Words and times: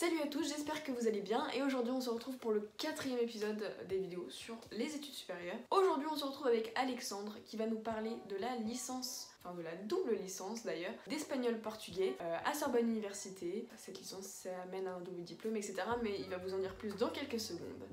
Salut 0.00 0.20
à 0.22 0.28
tous, 0.28 0.48
j'espère 0.48 0.84
que 0.84 0.92
vous 0.92 1.08
allez 1.08 1.22
bien 1.22 1.44
et 1.56 1.60
aujourd'hui 1.64 1.90
on 1.90 2.00
se 2.00 2.08
retrouve 2.08 2.38
pour 2.38 2.52
le 2.52 2.70
quatrième 2.78 3.18
épisode 3.18 3.74
des 3.88 3.98
vidéos 3.98 4.30
sur 4.30 4.54
les 4.70 4.94
études 4.94 5.12
supérieures. 5.12 5.58
Aujourd'hui 5.72 6.06
on 6.08 6.14
se 6.14 6.24
retrouve 6.24 6.46
avec 6.46 6.70
Alexandre 6.76 7.34
qui 7.44 7.56
va 7.56 7.66
nous 7.66 7.80
parler 7.80 8.12
de 8.28 8.36
la 8.36 8.54
licence, 8.58 9.28
enfin 9.42 9.56
de 9.56 9.62
la 9.62 9.74
double 9.74 10.14
licence 10.14 10.62
d'ailleurs, 10.62 10.94
d'espagnol-portugais 11.08 12.14
euh, 12.20 12.36
à 12.44 12.54
Sorbonne 12.54 12.88
Université. 12.88 13.66
Cette 13.76 13.98
licence 13.98 14.26
ça 14.26 14.50
amène 14.62 14.86
à 14.86 14.94
un 14.94 15.00
double 15.00 15.24
diplôme 15.24 15.56
etc. 15.56 15.82
mais 16.00 16.14
il 16.20 16.28
va 16.28 16.36
vous 16.36 16.54
en 16.54 16.58
dire 16.58 16.76
plus 16.76 16.94
dans 16.94 17.10
quelques 17.10 17.40
secondes. 17.40 17.88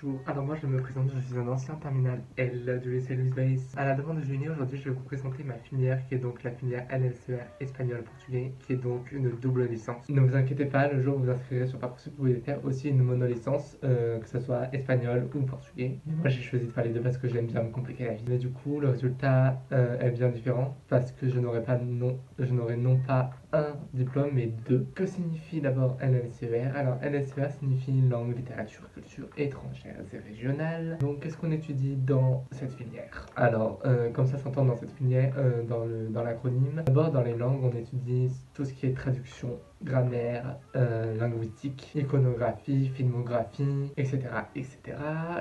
Bonjour, 0.00 0.20
alors 0.26 0.44
moi 0.44 0.56
je 0.60 0.66
me 0.66 0.80
présente, 0.80 1.10
je 1.14 1.20
suis 1.20 1.38
un 1.38 1.48
ancien 1.48 1.74
terminal 1.74 2.22
L 2.36 2.80
du 2.82 2.92
lycée 2.94 3.14
Louis 3.14 3.30
Bayes. 3.30 3.60
À 3.76 3.84
la 3.84 3.94
demande 3.94 4.20
de 4.20 4.24
Julie, 4.24 4.48
aujourd'hui 4.48 4.78
je 4.78 4.84
vais 4.84 4.94
vous 4.94 5.02
présenter 5.02 5.42
ma 5.44 5.54
filière 5.54 6.04
qui 6.06 6.14
est 6.14 6.18
donc 6.18 6.42
la 6.42 6.50
filière 6.50 6.86
LLCR 6.90 7.42
espagnol-portugais, 7.60 8.52
qui 8.60 8.72
est 8.72 8.76
donc 8.76 9.12
une 9.12 9.30
double 9.30 9.66
licence. 9.66 10.08
Ne 10.08 10.20
vous 10.20 10.34
inquiétez 10.34 10.66
pas, 10.66 10.88
le 10.88 11.02
jour 11.02 11.16
où 11.16 11.20
vous 11.20 11.30
inscrirez 11.30 11.66
sur 11.66 11.78
Parcoursup, 11.78 12.12
vous 12.12 12.24
pouvez 12.24 12.36
faire 12.36 12.64
aussi 12.64 12.88
une 12.88 13.02
monolicence, 13.02 13.76
euh, 13.84 14.18
que 14.18 14.28
ce 14.28 14.40
soit 14.40 14.72
espagnol 14.74 15.28
ou 15.34 15.40
portugais. 15.40 15.98
Mais 16.06 16.14
moi 16.14 16.28
j'ai 16.28 16.42
choisi 16.42 16.66
de 16.66 16.72
faire 16.72 16.84
les 16.84 16.90
deux 16.90 17.02
parce 17.02 17.18
que 17.18 17.28
j'aime 17.28 17.46
bien 17.46 17.62
me 17.62 17.70
compliquer 17.70 18.04
la 18.06 18.14
vie. 18.14 18.24
Mais 18.28 18.38
du 18.38 18.50
coup, 18.50 18.80
le 18.80 18.88
résultat 18.88 19.62
euh, 19.72 19.98
est 20.00 20.10
bien 20.10 20.28
différent 20.30 20.76
parce 20.88 21.12
que 21.12 21.28
je 21.28 21.38
n'aurai 21.38 21.62
pas 21.62 21.76
non, 21.78 22.18
je 22.38 22.52
n'aurai 22.52 22.76
non 22.76 22.96
pas 22.96 23.30
un 23.52 23.74
diplôme 23.92 24.30
mais 24.32 24.46
deux. 24.68 24.86
Que 24.94 25.06
signifie 25.06 25.60
d'abord 25.60 25.96
LLCR 26.00 26.76
Alors 26.76 26.96
LLCR 27.02 27.50
signifie 27.58 27.92
langue, 28.08 28.36
littérature, 28.36 28.82
culture 28.94 29.26
étrangère 29.36 29.96
et 30.12 30.18
régionale. 30.18 30.98
Donc 31.00 31.20
qu'est-ce 31.20 31.36
qu'on 31.36 31.50
étudie 31.50 31.96
dans 31.96 32.44
cette 32.52 32.72
filière? 32.72 33.26
Alors 33.36 33.80
euh, 33.84 34.10
comme 34.10 34.26
ça 34.26 34.38
s'entend 34.38 34.64
dans 34.64 34.76
cette 34.76 34.92
filière, 34.92 35.34
euh, 35.36 35.62
dans 36.10 36.22
l'acronyme, 36.22 36.82
d'abord 36.86 37.10
dans 37.10 37.22
les 37.22 37.34
langues 37.34 37.62
on 37.62 37.76
étudie 37.76 38.30
tout 38.54 38.64
ce 38.64 38.72
qui 38.72 38.86
est 38.86 38.94
traduction, 38.94 39.58
grammaire, 39.84 40.56
euh, 40.76 41.16
linguistique, 41.16 41.90
iconographie, 41.94 42.88
filmographie, 42.88 43.92
etc. 43.96 44.20
etc. 44.54 44.78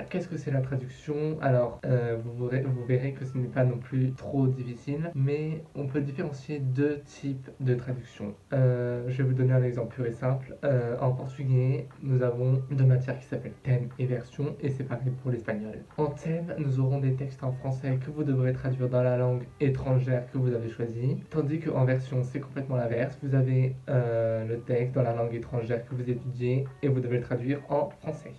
Qu'est-ce 0.10 0.28
que 0.28 0.38
c'est 0.38 0.52
la 0.52 0.62
traduction? 0.62 1.38
Alors, 1.42 1.80
euh, 1.86 2.18
vous, 2.24 2.48
verrez, 2.48 3.14
que 3.14 3.26
ce 3.26 3.38
n'est 3.38 3.48
pas 3.48 3.64
non 3.64 3.78
plus 3.78 4.14
trop 4.14 4.48
difficile, 4.48 5.12
mais 5.16 5.64
on 5.76 5.88
peut 5.88 6.02
différencier 6.02 6.60
deux 6.60 7.02
types 7.06 7.50
de 7.60 7.76
traduction. 7.76 8.34
Euh, 8.54 9.04
je 9.08 9.18
vais 9.22 9.30
vous 9.30 9.36
donner 9.36 9.54
un 9.54 9.64
exemple 9.64 9.96
pur 9.96 10.06
et 10.06 10.12
simple. 10.12 10.56
en 11.02 11.12
portugais, 11.12 11.88
nous 12.02 12.22
avons 12.24 12.62
deux 12.72 12.86
matières 12.86 13.20
qui 13.20 13.26
s'appellent 13.26 13.52
thème 13.64 13.90
et 14.00 14.06
version, 14.06 14.56
et 14.62 14.70
c'est 14.70 14.84
pareil 14.84 15.12
pour 15.22 15.32
l'espagnol. 15.32 15.80
En 15.98 16.08
thème, 16.08 16.54
nous 16.58 16.80
aurons 16.80 17.00
des 17.00 17.16
textes 17.16 17.44
en 17.44 17.52
français 17.52 18.00
que 18.04 18.12
vous 18.12 18.24
devrez 18.24 18.54
traduire 18.54 18.90
dans 18.90 19.04
la 19.04 19.18
langue 19.18 19.44
étrangère 19.60 20.30
que 20.32 20.38
vous 20.38 20.54
avez 20.54 20.70
choisie, 20.70 21.18
tandis 21.30 21.60
qu'en 21.60 21.86
version, 21.86 22.24
c'est 22.24 22.40
complètement 22.40 22.78
l'inverse. 22.78 23.01
Vous 23.24 23.36
avez 23.36 23.76
euh, 23.90 24.46
le 24.46 24.60
texte 24.62 24.96
dans 24.96 25.02
la 25.04 25.14
langue 25.14 25.34
étrangère 25.34 25.86
que 25.88 25.96
vous 25.96 26.10
étudiez 26.10 26.68
et 26.82 26.88
vous 26.88 27.00
devez 27.00 27.18
le 27.18 27.24
traduire 27.24 27.60
en 27.70 27.90
français. 27.90 28.34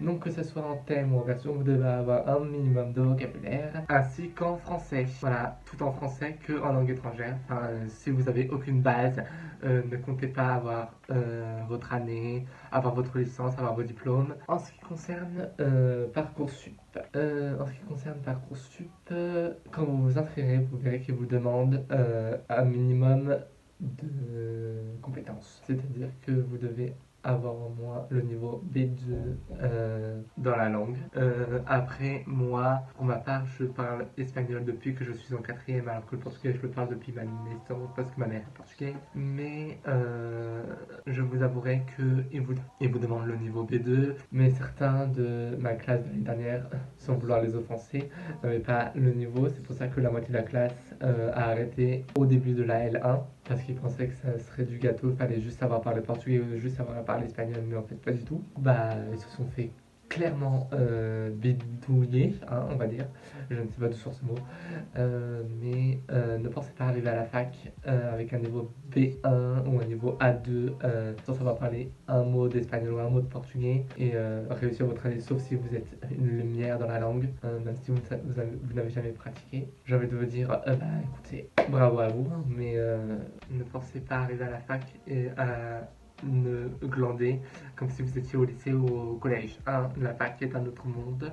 Donc 0.00 0.20
que 0.20 0.30
ce 0.30 0.42
soit 0.42 0.62
en 0.62 0.76
thème 0.76 1.14
ou 1.14 1.18
en 1.18 1.22
version, 1.22 1.52
vous 1.52 1.62
devez 1.62 1.86
avoir 1.86 2.28
un 2.28 2.44
minimum 2.44 2.92
de 2.92 3.02
vocabulaire 3.02 3.82
ainsi 3.88 4.30
qu'en 4.30 4.56
français. 4.56 5.06
Voilà, 5.20 5.58
tout 5.66 5.82
en 5.82 5.92
français 5.92 6.36
que 6.46 6.60
en 6.62 6.72
langue 6.72 6.90
étrangère. 6.90 7.36
Enfin, 7.44 7.70
si 7.88 8.10
vous 8.10 8.28
avez 8.28 8.48
aucune 8.50 8.80
base, 8.82 9.22
euh, 9.64 9.82
ne 9.90 9.96
comptez 9.96 10.28
pas 10.28 10.54
avoir 10.54 10.94
euh, 11.10 11.60
votre 11.68 11.92
année, 11.92 12.46
avoir 12.70 12.94
votre 12.94 13.18
licence, 13.18 13.58
avoir 13.58 13.74
vos 13.74 13.82
diplômes. 13.82 14.34
En 14.48 14.58
ce 14.58 14.72
qui 14.72 14.80
concerne 14.80 15.48
Parcoursup, 16.12 16.78
en 17.14 17.66
ce 17.66 17.72
qui 17.72 17.84
concerne 17.88 18.18
Parcoursup, 18.20 18.90
quand 19.72 19.84
vous 19.84 20.02
vous 20.02 20.18
inscrirez, 20.18 20.58
vous 20.58 20.78
verrez 20.78 21.00
qu'il 21.00 21.14
vous 21.14 21.26
demande 21.26 21.84
un 22.48 22.64
minimum 22.64 23.36
de 24.02 24.98
compétences. 25.02 25.62
C'est-à-dire 25.66 26.10
que 26.22 26.32
vous 26.32 26.58
devez 26.58 26.94
avoir 27.24 27.54
au 27.54 27.70
moins 27.70 28.06
le 28.10 28.20
niveau 28.20 28.62
B2 28.72 28.90
euh, 29.62 30.20
dans 30.36 30.56
la 30.56 30.68
langue. 30.68 30.96
Euh, 31.16 31.60
après, 31.66 32.22
moi, 32.26 32.82
pour 32.96 33.04
ma 33.06 33.16
part, 33.16 33.46
je 33.58 33.64
parle 33.64 34.06
espagnol 34.18 34.64
depuis 34.64 34.94
que 34.94 35.04
je 35.04 35.12
suis 35.12 35.34
en 35.34 35.38
quatrième, 35.38 35.88
alors 35.88 36.06
que 36.06 36.16
le 36.16 36.22
portugais, 36.22 36.52
je 36.52 36.62
le 36.62 36.68
parle 36.68 36.90
depuis 36.90 37.12
ma 37.12 37.22
naissance 37.22 37.90
parce 37.96 38.10
que 38.10 38.20
ma 38.20 38.26
mère 38.26 38.42
est 38.42 38.56
portugaise. 38.56 38.94
Mais 39.14 39.78
euh, 39.88 40.62
je 41.06 41.22
vous 41.22 41.42
avouerai 41.42 41.82
qu'il 41.96 42.42
vous, 42.42 42.54
il 42.80 42.90
vous 42.90 42.98
demande 42.98 43.26
le 43.26 43.36
niveau 43.36 43.64
B2, 43.64 44.14
mais 44.30 44.50
certains 44.50 45.06
de 45.06 45.56
ma 45.58 45.72
classe 45.74 46.02
de 46.04 46.08
l'année 46.08 46.24
dernière, 46.24 46.68
sans 46.98 47.14
vouloir 47.14 47.40
les 47.40 47.54
offenser, 47.54 48.10
n'avaient 48.42 48.58
pas 48.58 48.92
le 48.94 49.12
niveau. 49.12 49.48
C'est 49.48 49.62
pour 49.62 49.74
ça 49.74 49.88
que 49.88 50.00
la 50.00 50.10
moitié 50.10 50.28
de 50.28 50.34
la 50.34 50.42
classe 50.42 50.94
a 51.00 51.50
arrêté 51.50 52.04
au 52.16 52.26
début 52.26 52.52
de 52.52 52.62
la 52.62 52.88
L1 52.90 53.20
parce 53.48 53.62
qu'ils 53.62 53.74
pensaient 53.74 54.08
que 54.08 54.14
ça 54.14 54.38
serait 54.38 54.64
du 54.64 54.78
gâteau, 54.78 55.10
il 55.10 55.16
fallait 55.16 55.40
juste 55.40 55.58
savoir 55.58 55.80
parler 55.82 56.00
portugais 56.00 56.42
juste 56.58 56.76
savoir 56.76 57.04
parler 57.04 57.13
espagnol, 57.22 57.62
mais 57.66 57.76
en 57.76 57.82
fait 57.82 57.96
pas 57.96 58.12
du 58.12 58.24
tout. 58.24 58.42
Bah, 58.58 58.90
ils 59.12 59.18
se 59.18 59.28
sont 59.30 59.46
fait 59.46 59.70
clairement 60.14 60.68
euh, 60.72 61.30
bidouillé, 61.30 62.36
hein, 62.48 62.66
on 62.70 62.76
va 62.76 62.86
dire. 62.86 63.06
Je 63.50 63.60
ne 63.60 63.66
sais 63.66 63.80
pas 63.80 63.88
d'où 63.88 63.96
sort 63.96 64.14
ce 64.14 64.24
mot. 64.24 64.36
Euh, 64.96 65.42
mais 65.60 65.98
euh, 66.10 66.38
ne 66.38 66.48
pensez 66.48 66.70
pas 66.72 66.84
arriver 66.84 67.08
à 67.08 67.16
la 67.16 67.24
fac 67.24 67.56
euh, 67.86 68.12
avec 68.12 68.32
un 68.32 68.38
niveau 68.38 68.70
B1 68.92 69.66
ou 69.66 69.80
un 69.80 69.84
niveau 69.84 70.16
A2 70.20 70.72
sans 71.24 71.34
savoir 71.34 71.56
parler 71.56 71.90
un 72.08 72.22
mot 72.22 72.48
d'espagnol 72.48 72.94
ou 72.94 72.98
un 72.98 73.08
mot 73.08 73.20
de 73.20 73.26
portugais 73.26 73.86
et 73.98 74.12
réussir 74.50 74.86
votre 74.86 75.04
année, 75.06 75.20
sauf 75.20 75.40
si 75.40 75.54
vous 75.56 75.74
êtes 75.74 75.88
une 76.16 76.26
lumière 76.26 76.78
dans 76.78 76.86
la 76.86 76.98
langue, 76.98 77.28
même 77.42 77.76
si 77.82 77.90
vous, 77.90 77.98
vous, 78.24 78.74
n'avez 78.74 78.90
jamais 78.90 79.10
pratiqué. 79.10 79.68
J'ai 79.84 79.96
envie 79.96 80.08
de 80.08 80.16
vous 80.16 80.24
dire, 80.24 80.48
bah 80.48 80.74
écoutez, 81.02 81.50
bravo 81.68 81.98
à 81.98 82.08
vous, 82.08 82.26
hein, 82.32 82.44
mais 82.48 82.76
ne 83.50 83.64
pensez 83.64 84.00
pas 84.00 84.16
arriver 84.16 84.44
à 84.44 84.50
la 84.50 84.58
fac 84.58 84.82
et 85.06 85.28
à 85.36 85.88
ne 86.24 86.68
glander 86.86 87.40
comme 87.76 87.90
si 87.90 88.02
vous 88.02 88.18
étiez 88.18 88.38
au 88.38 88.44
lycée 88.44 88.72
ou 88.72 88.86
au 88.86 89.16
collège. 89.16 89.58
La 89.66 90.14
fac 90.14 90.40
est 90.42 90.54
un 90.54 90.64
autre 90.66 90.86
monde. 90.86 91.32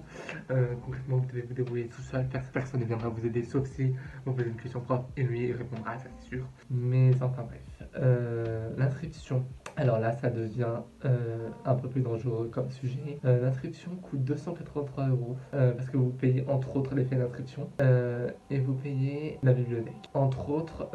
Euh, 0.50 0.74
concrètement, 0.84 1.18
vous 1.18 1.28
devez 1.28 1.42
vous 1.42 1.54
débrouiller 1.54 1.88
tout 1.88 2.02
seul. 2.02 2.28
Personne 2.54 2.82
ne 2.82 2.86
viendra 2.86 3.10
vous 3.10 3.26
aider 3.26 3.44
sauf 3.44 3.68
si 3.68 3.94
vous 4.26 4.34
posez 4.34 4.50
une 4.50 4.56
question 4.56 4.82
propre 4.82 5.10
et 5.18 5.24
lui 5.24 5.52
répondra, 5.52 5.98
ça 5.98 6.10
c'est 6.20 6.36
sûr. 6.36 6.46
Mais 6.70 7.12
enfin 7.22 7.44
bref. 7.44 7.71
Euh, 7.98 8.70
l'inscription. 8.78 9.44
Alors 9.78 10.00
là, 10.00 10.12
ça 10.12 10.30
devient 10.30 10.82
euh, 11.06 11.50
un 11.66 11.76
peu 11.76 11.88
plus 11.88 12.02
dangereux 12.02 12.50
comme 12.52 12.70
sujet. 12.70 13.20
L'inscription 13.24 13.92
coûte 14.02 14.24
283 14.24 15.08
euros 15.10 15.38
parce 15.52 15.90
que 15.90 15.98
vous 15.98 16.10
payez 16.10 16.46
entre 16.48 16.76
autres 16.76 16.94
les 16.94 17.06
frais 17.06 17.16
d'inscription 17.16 17.70
et 18.50 18.60
vous 18.60 18.74
payez 18.74 19.40
la 19.44 19.54
bibliothèque. 19.54 20.10
Entre 20.14 20.50
autres, 20.50 20.90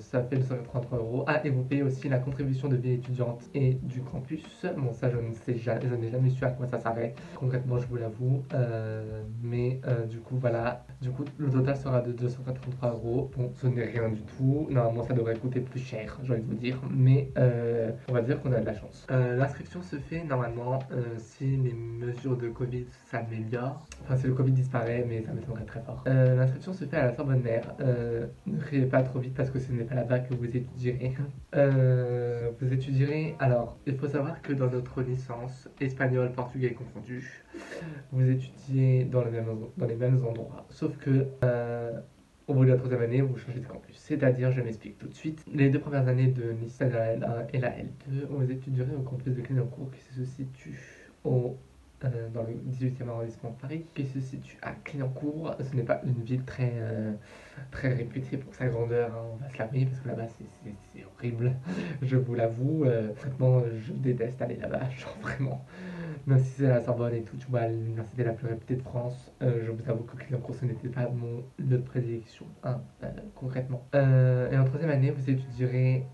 ça 0.00 0.22
fait 0.22 0.36
283 0.36 0.98
euros. 0.98 1.24
Ah, 1.26 1.40
et 1.44 1.50
vous 1.50 1.62
payez 1.62 1.82
aussi 1.82 2.08
la 2.08 2.18
contribution 2.18 2.68
de 2.68 2.76
vie 2.76 2.92
étudiante 2.92 3.42
et 3.54 3.74
du 3.74 4.00
campus. 4.02 4.44
Bon, 4.76 4.92
ça, 4.92 5.10
je 5.10 5.16
ne 5.16 5.32
sais 5.32 5.56
jamais, 5.56 5.88
je 5.88 5.94
n'ai 5.94 6.10
jamais 6.10 6.30
su 6.30 6.44
à 6.44 6.50
quoi 6.50 6.66
ça 6.66 6.78
s'arrête. 6.78 7.16
Concrètement, 7.36 7.78
je 7.78 7.86
vous 7.86 7.96
l'avoue. 7.96 8.42
Euh, 8.52 9.22
mais 9.42 9.80
euh, 9.86 10.06
du 10.06 10.18
coup, 10.18 10.36
voilà. 10.36 10.84
Du 11.00 11.10
coup, 11.10 11.24
le 11.38 11.50
total 11.50 11.76
sera 11.76 12.00
de 12.00 12.12
283 12.12 12.90
euros. 12.90 13.30
Bon, 13.36 13.50
ce 13.60 13.66
n'est 13.66 13.84
rien 13.84 14.08
du 14.08 14.22
tout. 14.22 14.66
Normalement, 14.70 15.02
ça 15.04 15.14
devrait 15.14 15.36
coûter 15.36 15.60
plus 15.60 15.80
cher, 15.80 16.03
j'ai 16.22 16.32
envie 16.32 16.42
de 16.42 16.46
vous 16.46 16.54
dire. 16.54 16.80
Mais 16.90 17.30
euh, 17.38 17.90
on 18.08 18.12
va 18.12 18.22
dire 18.22 18.40
qu'on 18.40 18.52
a 18.52 18.60
de 18.60 18.66
la 18.66 18.74
chance. 18.74 19.06
L'inscription 19.10 19.82
se 19.82 19.96
fait 19.96 20.24
normalement 20.24 20.78
si 21.18 21.56
les 21.56 21.72
mesures 21.72 22.36
de 22.36 22.48
Covid 22.48 22.86
s'améliorent. 23.06 23.86
Enfin, 24.02 24.16
si 24.16 24.26
le 24.26 24.34
Covid 24.34 24.52
disparaît, 24.52 25.04
mais 25.08 25.22
ça 25.22 25.32
m'étonnerait 25.32 25.64
très 25.64 25.80
fort. 25.80 26.02
L'inscription 26.06 26.72
se 26.72 26.84
fait 26.84 26.96
à 26.96 27.06
la 27.06 27.14
Sorbonne 27.14 27.42
Mère. 27.42 27.74
ne 27.78 28.58
criez 28.58 28.86
pas 28.86 29.02
trop 29.02 29.18
vite 29.18 29.34
parce 29.34 29.50
que 29.50 29.58
ce 29.58 29.72
n'est 29.72 29.84
pas 29.84 29.94
là-bas 29.94 30.20
que 30.20 30.34
vous 30.34 30.44
étudierez. 30.44 31.14
vous 32.60 32.72
étudierez. 32.72 33.36
Alors, 33.38 33.78
il 33.86 33.96
faut 33.96 34.08
savoir 34.08 34.40
que 34.42 34.52
dans 34.52 34.70
notre 34.70 35.02
licence, 35.02 35.68
espagnol, 35.80 36.32
portugais 36.32 36.72
confondu, 36.72 37.44
vous 38.12 38.28
étudiez 38.28 39.04
dans 39.04 39.24
les 39.24 39.34
dans 39.76 39.86
les 39.86 39.96
mêmes 39.96 40.24
endroits. 40.26 40.66
Sauf 40.70 40.96
que 40.98 41.26
euh, 41.42 41.92
au 42.46 42.54
bout 42.54 42.64
de 42.64 42.70
la 42.70 42.76
troisième 42.76 43.02
année, 43.02 43.20
vous 43.20 43.36
changez 43.36 43.60
de 43.60 43.66
campus. 43.66 43.96
C'est-à-dire, 43.96 44.52
je 44.52 44.60
m'explique 44.60 44.98
tout 44.98 45.08
de 45.08 45.14
suite, 45.14 45.44
les 45.52 45.70
deux 45.70 45.78
premières 45.78 46.06
années 46.08 46.28
de 46.28 46.50
licence, 46.62 46.92
la 46.92 47.16
L1 47.16 47.46
et 47.52 47.58
la 47.58 47.70
L2, 47.70 48.26
vous 48.28 48.50
étudierez 48.50 48.94
au 48.94 49.02
campus 49.02 49.34
de 49.34 49.40
Clignancourt 49.40 49.90
qui 49.92 50.14
se 50.14 50.24
situe 50.24 51.10
au 51.24 51.56
euh, 52.04 52.28
dans 52.34 52.42
le 52.42 52.54
18e 52.70 53.08
arrondissement 53.08 53.50
de 53.50 53.60
Paris, 53.60 53.84
qui 53.94 54.04
se 54.04 54.20
situe 54.20 54.58
à 54.60 54.72
Clignancourt. 54.72 55.54
Ce 55.60 55.74
n'est 55.74 55.84
pas 55.84 56.02
une 56.04 56.22
ville 56.22 56.44
très, 56.44 56.72
euh, 56.74 57.12
très 57.70 57.92
réputée 57.92 58.36
pour 58.36 58.54
sa 58.54 58.66
grandeur, 58.66 59.10
hein, 59.12 59.24
on 59.32 59.36
va 59.36 59.48
se 59.48 59.58
laver, 59.58 59.86
parce 59.86 60.00
que 60.00 60.08
là-bas 60.08 60.26
c'est 60.28 61.04
horrible, 61.04 61.52
je 62.02 62.16
vous 62.16 62.34
l'avoue. 62.34 62.84
Euh, 62.84 63.12
je 63.86 63.92
déteste 63.92 64.40
aller 64.42 64.56
là-bas, 64.56 64.88
genre 64.98 65.16
vraiment. 65.20 65.64
même 66.26 66.38
si 66.38 66.50
c'est 66.58 66.68
la 66.68 66.80
Sorbonne 66.80 67.14
et 67.14 67.22
tout, 67.22 67.36
tu 67.36 67.46
vois, 67.48 67.66
l'université 67.66 68.24
la 68.24 68.32
plus 68.32 68.48
réputée 68.48 68.76
de 68.76 68.82
France, 68.82 69.32
euh, 69.42 69.60
je 69.64 69.70
vous 69.70 69.90
avoue 69.90 70.04
que 70.04 70.16
Clignancourt, 70.16 70.54
ce 70.54 70.64
n'était 70.64 70.88
pas 70.88 71.08
mon 71.08 71.44
lieu 71.58 71.78
de 71.78 71.82
prédilection, 71.82 72.46
hein, 72.62 72.80
euh, 73.02 73.08
concrètement. 73.34 73.86
Euh, 73.94 74.50
et 74.50 74.56
en 74.56 74.64
troisième 74.64 74.90
année, 74.90 75.10
vous 75.10 75.30
étudierez 75.30 76.06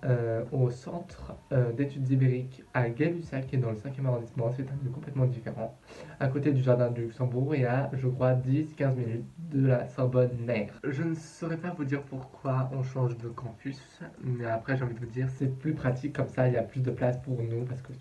au 0.53 0.71
centre 0.71 1.35
d'études 1.77 2.09
ibériques 2.11 2.65
à 2.75 2.89
Gay-Lussac, 2.89 3.47
qui 3.47 3.57
est 3.57 3.59
dans 3.59 3.71
le 3.71 3.77
5e 3.77 4.07
arrondissement. 4.07 4.51
C'est 4.51 4.69
un 4.71 4.85
lieu 4.85 4.91
complètement 4.91 5.27
différent, 5.27 5.79
à 6.19 6.29
côté 6.29 6.53
du 6.53 6.63
jardin 6.63 6.91
du 6.91 7.03
Luxembourg 7.03 7.55
et 7.55 7.65
à, 7.65 7.91
je 7.93 8.09
crois, 8.09 8.35
10-15 8.35 8.95
minutes 8.95 9.25
de 9.53 9.67
la 9.67 9.89
Sorbonne 9.89 10.37
mère. 10.45 10.81
Je 10.85 11.03
ne 11.03 11.15
saurais 11.31 11.56
pas 11.56 11.71
vous 11.71 11.85
dire 11.85 12.03
pourquoi 12.03 12.71
on 12.73 12.82
change 12.82 13.17
de 13.19 13.29
campus, 13.29 13.81
mais 14.23 14.47
après, 14.47 14.77
j'ai 14.77 14.85
envie 14.85 14.94
de 14.94 15.00
vous 15.00 15.06
dire, 15.06 15.29
c'est 15.31 15.59
plus 15.59 15.75
pratique 15.75 16.15
comme 16.15 16.29
ça, 16.29 16.49
il 16.49 16.55
y 16.55 16.56
a 16.56 16.62
plus 16.62 16.82
de 16.82 16.91
place 16.91 17.19
pour 17.19 17.43
nous, 17.43 17.65
parce 17.65 17.82
que 17.82 17.93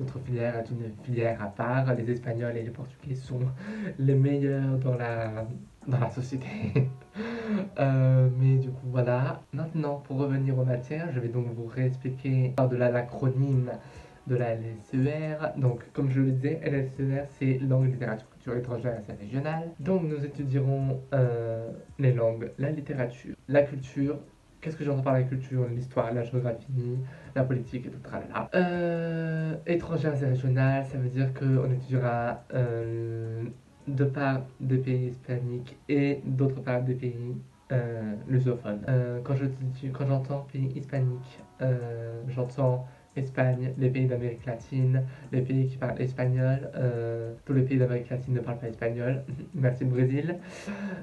notre 0.00 0.18
filière 0.20 0.56
est 0.56 0.70
une 0.70 0.92
filière 1.02 1.42
à 1.42 1.46
part. 1.46 1.94
Les 1.94 2.10
Espagnols 2.10 2.56
et 2.56 2.62
les 2.62 2.70
Portugais 2.70 3.14
sont 3.14 3.40
les 3.98 4.14
meilleurs 4.14 4.78
dans 4.78 4.94
la, 4.94 5.46
dans 5.86 5.98
la 5.98 6.10
société. 6.10 6.46
Euh, 7.78 8.28
mais 8.38 8.56
du 8.56 8.68
coup, 8.70 8.88
voilà. 8.90 9.40
Maintenant, 9.52 10.02
pour 10.06 10.18
revenir 10.18 10.58
aux 10.58 10.64
matières, 10.64 11.12
je 11.12 11.20
vais 11.20 11.28
donc 11.28 11.46
vous 11.54 11.66
réexpliquer 11.66 12.52
par 12.56 12.68
de 12.68 12.76
l'acronyme 12.76 13.70
de 14.26 14.36
la 14.36 14.56
LSER. 14.56 15.52
Donc, 15.56 15.90
comme 15.92 16.10
je 16.10 16.20
le 16.20 16.32
disais, 16.32 16.60
LSER, 16.64 17.24
c'est 17.38 17.58
langue, 17.60 17.86
littérature, 17.92 18.26
culture 18.46 18.56
étrangère 18.56 19.02
et 19.08 19.12
régionale. 19.12 19.70
Donc, 19.80 20.02
nous 20.02 20.24
étudierons 20.24 21.00
euh, 21.12 21.70
les 21.98 22.12
langues, 22.12 22.50
la 22.58 22.70
littérature, 22.70 23.34
la 23.48 23.62
culture, 23.62 24.18
Qu'est-ce 24.62 24.76
que 24.78 24.84
j'entends 24.84 25.02
par 25.02 25.12
la 25.12 25.22
culture, 25.22 25.64
l'histoire, 25.68 26.12
la 26.12 26.24
géographie, 26.24 26.98
la 27.36 27.44
politique 27.44 27.86
et 27.86 27.90
tout 27.90 28.00
ça 28.10 28.48
euh, 28.54 29.54
Étrangère 29.64 30.20
et 30.20 30.26
régionale, 30.26 30.84
ça 30.86 30.98
veut 30.98 31.10
dire 31.10 31.32
qu'on 31.34 31.70
étudiera 31.70 32.42
euh, 32.52 33.44
de 33.86 34.04
part 34.04 34.40
des 34.58 34.78
pays 34.78 35.08
hispaniques 35.08 35.76
et 35.88 36.20
d'autre 36.24 36.62
part 36.62 36.82
des 36.82 36.94
pays 36.94 37.36
euh, 37.70 38.14
lusophones. 38.26 38.84
Quand 39.22 39.36
j'entends 40.08 40.46
pays 40.50 40.72
hispanique, 40.74 41.38
j'entends 42.26 42.88
Espagne, 43.16 43.72
les 43.78 43.90
pays 43.90 44.06
d'Amérique 44.06 44.44
latine, 44.46 45.02
les 45.32 45.42
pays 45.42 45.66
qui 45.66 45.76
parlent 45.76 46.00
espagnol, 46.00 46.70
euh, 46.74 47.32
tous 47.44 47.52
les 47.52 47.62
pays 47.62 47.78
d'Amérique 47.78 48.10
latine 48.10 48.34
ne 48.34 48.40
parlent 48.40 48.58
pas 48.58 48.68
espagnol, 48.68 49.22
merci 49.54 49.84
le 49.84 49.90
Brésil. 49.90 50.36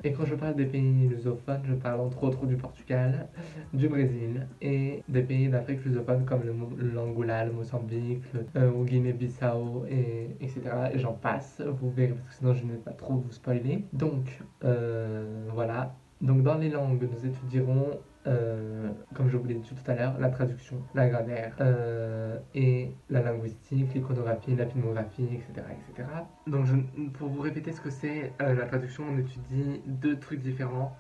Et 0.04 0.12
quand 0.14 0.26
je 0.26 0.36
parle 0.36 0.56
des 0.56 0.66
pays 0.66 1.08
lusophones, 1.08 1.62
je 1.68 1.74
parle 1.74 2.02
entre 2.02 2.24
autres 2.24 2.46
du 2.46 2.56
Portugal, 2.56 3.28
du 3.74 3.88
Brésil 3.88 4.48
et 4.62 5.04
des 5.08 5.22
pays 5.22 5.48
d'Afrique 5.50 5.84
lusophone 5.86 6.26
comme 6.26 6.42
l'Angola, 6.78 7.46
le, 7.46 7.52
Mozambique, 7.52 8.24
le 8.34 8.46
euh, 8.56 8.84
Guinée-Bissau, 8.84 9.86
et, 9.90 10.36
etc. 10.42 10.62
Et 10.94 11.00
j'en 11.00 11.14
passe, 11.14 11.62
vous 11.80 11.92
verrez, 11.92 12.14
parce 12.14 12.30
que 12.30 12.36
sinon 12.36 12.54
je 12.54 12.64
ne 12.66 12.72
vais 12.72 12.78
pas 12.78 12.92
trop 12.92 13.16
vous 13.16 13.32
spoiler. 13.32 13.86
Donc, 13.94 14.40
euh, 14.64 15.50
voilà. 15.54 15.96
Donc 16.22 16.42
dans 16.44 16.56
les 16.56 16.70
langues, 16.70 17.08
nous 17.12 17.26
étudierons 17.26 18.00
euh, 18.26 18.90
comme 19.16 19.30
je 19.30 19.38
vous 19.38 19.46
l'ai 19.46 19.56
dit 19.56 19.68
tout 19.68 19.92
à 19.92 19.96
l'heure, 19.96 20.18
la 20.20 20.30
traduction, 20.30 20.82
la 20.96 21.10
grammaire 21.10 21.56
euh, 21.60 22.38
et 22.56 22.92
la 23.10 23.22
linguistique, 23.22 23.94
l'iconographie, 23.94 24.56
la 24.56 24.66
filmographie, 24.66 25.26
etc. 25.26 25.68
etc. 25.90 26.08
Donc 26.48 26.68
pour 27.14 27.30
vous 27.30 27.42
répéter 27.42 27.72
ce 27.72 27.82
que 27.82 27.90
c'est 27.90 28.32
euh, 28.42 28.54
la 28.54 28.66
traduction, 28.66 29.04
on 29.12 29.18
étudie 29.18 29.82
deux 29.86 30.18
trucs 30.20 30.42
différents 30.42 30.96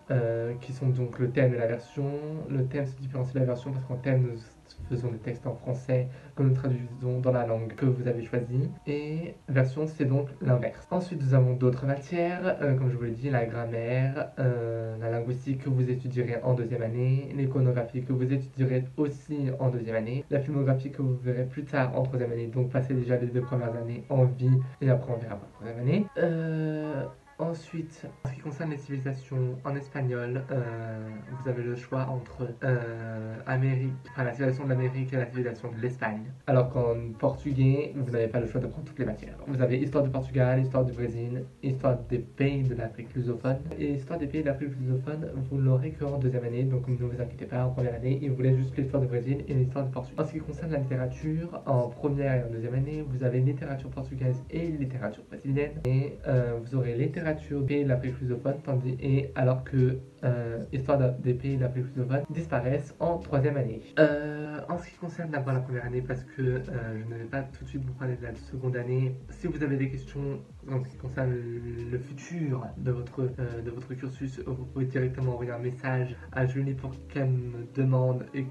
qui 0.61 0.73
sont 0.73 0.89
donc 0.89 1.19
le 1.19 1.31
thème 1.31 1.53
et 1.53 1.57
la 1.57 1.67
version. 1.67 2.11
Le 2.49 2.65
thème 2.65 2.85
se 2.85 2.95
différencie 2.97 3.33
de 3.33 3.39
la 3.39 3.45
version 3.45 3.71
parce 3.71 3.85
qu'en 3.85 3.95
thème 3.95 4.23
nous 4.23 4.39
faisons 4.89 5.09
des 5.09 5.17
textes 5.17 5.47
en 5.47 5.55
français 5.55 6.07
que 6.35 6.43
nous 6.43 6.53
traduisons 6.53 7.19
dans 7.21 7.31
la 7.31 7.45
langue 7.45 7.73
que 7.75 7.85
vous 7.85 8.07
avez 8.07 8.23
choisie. 8.23 8.69
Et 8.87 9.35
version, 9.47 9.87
c'est 9.87 10.05
donc 10.05 10.27
l'inverse. 10.41 10.87
Ensuite, 10.91 11.21
nous 11.21 11.33
avons 11.33 11.53
d'autres 11.53 11.85
matières, 11.85 12.57
euh, 12.61 12.75
comme 12.75 12.91
je 12.91 12.97
vous 12.97 13.03
l'ai 13.03 13.11
dit, 13.11 13.29
la 13.29 13.45
grammaire, 13.45 14.31
euh, 14.39 14.97
la 14.99 15.09
linguistique 15.09 15.63
que 15.63 15.69
vous 15.69 15.89
étudierez 15.89 16.41
en 16.43 16.53
deuxième 16.53 16.81
année, 16.81 17.33
l'iconographie 17.35 18.03
que 18.03 18.13
vous 18.13 18.31
étudierez 18.31 18.85
aussi 18.97 19.49
en 19.59 19.69
deuxième 19.69 19.95
année, 19.95 20.25
la 20.29 20.39
filmographie 20.39 20.91
que 20.91 21.01
vous 21.01 21.17
verrez 21.23 21.45
plus 21.45 21.63
tard 21.63 21.97
en 21.97 22.03
troisième 22.03 22.31
année, 22.31 22.47
donc 22.47 22.69
passez 22.69 22.93
déjà 22.93 23.17
les 23.17 23.27
deux 23.27 23.41
premières 23.41 23.75
années 23.75 24.03
en 24.09 24.25
vie 24.25 24.59
et 24.81 24.89
après 24.89 25.13
on 25.13 25.17
verra 25.17 25.35
pour 25.35 25.47
la 25.47 25.71
troisième 25.71 25.79
année. 25.79 26.05
Euh, 26.17 27.05
Ensuite, 27.39 28.05
en 28.23 28.29
ce 28.29 28.35
qui 28.35 28.41
concerne 28.41 28.69
les 28.69 28.77
civilisations 28.77 29.57
en 29.65 29.75
espagnol, 29.75 30.43
euh, 30.51 31.09
vous 31.43 31.49
avez 31.49 31.63
le 31.63 31.75
choix 31.75 32.07
entre 32.09 32.47
euh, 32.63 33.35
Amérique, 33.45 33.93
enfin, 34.11 34.23
la 34.23 34.31
civilisation 34.31 34.63
de 34.65 34.69
l'Amérique 34.69 35.13
et 35.13 35.17
la 35.17 35.25
civilisation 35.25 35.71
de 35.71 35.81
l'Espagne. 35.81 36.23
Alors 36.47 36.69
qu'en 36.69 36.95
portugais, 37.19 37.93
vous 37.95 38.11
n'avez 38.11 38.27
pas 38.27 38.39
le 38.39 38.47
choix 38.47 38.61
de 38.61 38.67
prendre 38.67 38.85
toutes 38.85 38.99
les 38.99 39.05
matières. 39.05 39.35
Vous 39.47 39.61
avez 39.61 39.77
histoire 39.77 40.03
du 40.03 40.09
Portugal, 40.09 40.61
histoire 40.61 40.85
du 40.85 40.93
Brésil, 40.93 41.43
histoire 41.61 41.97
des 42.09 42.19
pays 42.19 42.63
de 42.63 42.75
l'Afrique 42.75 43.13
lusophone. 43.13 43.57
Et 43.77 43.93
histoire 43.93 44.19
des 44.19 44.27
pays 44.27 44.41
de 44.41 44.47
l'Afrique 44.47 44.69
lusophone, 44.79 45.29
vous 45.49 45.57
l'aurez 45.57 45.91
qu'en 45.91 46.17
deuxième 46.17 46.45
année, 46.45 46.63
donc 46.63 46.87
ne 46.87 46.95
vous 46.95 47.21
inquiétez 47.21 47.45
pas, 47.45 47.65
en 47.65 47.71
première 47.71 47.95
année, 47.95 48.19
il 48.21 48.31
vous 48.31 48.41
laisse 48.41 48.57
juste 48.57 48.77
l'histoire 48.77 49.01
du 49.01 49.07
Brésil 49.07 49.43
et 49.47 49.53
l'histoire 49.53 49.85
du 49.85 49.91
Portugal. 49.91 50.25
En 50.25 50.27
ce 50.27 50.33
qui 50.33 50.39
concerne 50.39 50.71
la 50.71 50.79
littérature, 50.79 51.61
en 51.65 51.89
première 51.89 52.33
et 52.35 52.43
en 52.43 52.51
deuxième 52.51 52.75
année, 52.75 53.05
vous 53.07 53.23
avez 53.23 53.39
littérature 53.39 53.89
portugaise 53.89 54.41
et 54.49 54.67
littérature 54.67 55.23
brésilienne. 55.29 55.81
Et 55.85 56.17
euh, 56.27 56.53
vous 56.61 56.75
aurez 56.75 56.95
littérature 56.95 57.65
pays 57.65 57.83
de 57.83 57.89
l'Afrique 57.89 58.19
lusophone, 58.21 58.55
tandis, 58.63 58.95
et 59.01 59.31
alors 59.35 59.63
que 59.63 59.97
euh, 60.23 60.63
Histoire 60.71 61.13
des 61.19 61.32
pays 61.33 61.57
de 61.57 61.61
l'Afrique 61.61 61.85
lusophone 61.95 62.23
disparaissent 62.29 62.95
en 62.99 63.17
troisième 63.17 63.57
année. 63.57 63.81
Euh, 63.99 64.59
en 64.69 64.77
ce 64.77 64.89
qui 64.89 64.95
concerne 64.95 65.31
d'abord 65.31 65.53
la 65.53 65.59
première 65.59 65.85
année, 65.85 66.01
parce 66.01 66.23
que 66.23 66.41
euh, 66.41 66.59
je 66.99 67.13
ne 67.13 67.19
vais 67.19 67.25
pas 67.25 67.41
tout 67.41 67.63
de 67.63 67.69
suite 67.69 67.83
vous 67.85 67.93
parler 67.93 68.15
de 68.15 68.23
la 68.23 68.33
seconde 68.35 68.75
année, 68.75 69.15
si 69.29 69.47
vous 69.47 69.61
avez 69.63 69.77
des 69.77 69.89
questions 69.89 70.39
en 70.71 70.83
ce 70.83 70.89
qui 70.89 70.97
concerne 70.97 71.31
le, 71.31 71.97
futur 71.99 72.65
de 72.77 72.91
votre, 72.91 73.23
de 73.23 73.71
votre 73.71 73.93
cursus, 73.93 74.41
vous 74.45 74.65
pouvez 74.65 74.85
directement 74.85 75.33
envoyer 75.33 75.51
un 75.51 75.59
message 75.59 76.15
à 76.31 76.45
Julie 76.45 76.73
pour 76.73 76.91
qu'elle 77.07 77.29
me 77.29 77.65
demande 77.75 78.25
et, 78.33 78.45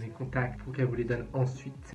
mes 0.00 0.08
contacts 0.08 0.60
pour 0.62 0.72
qu'elle 0.72 0.86
vous 0.86 0.94
les 0.94 1.04
donne 1.04 1.26
ensuite. 1.32 1.94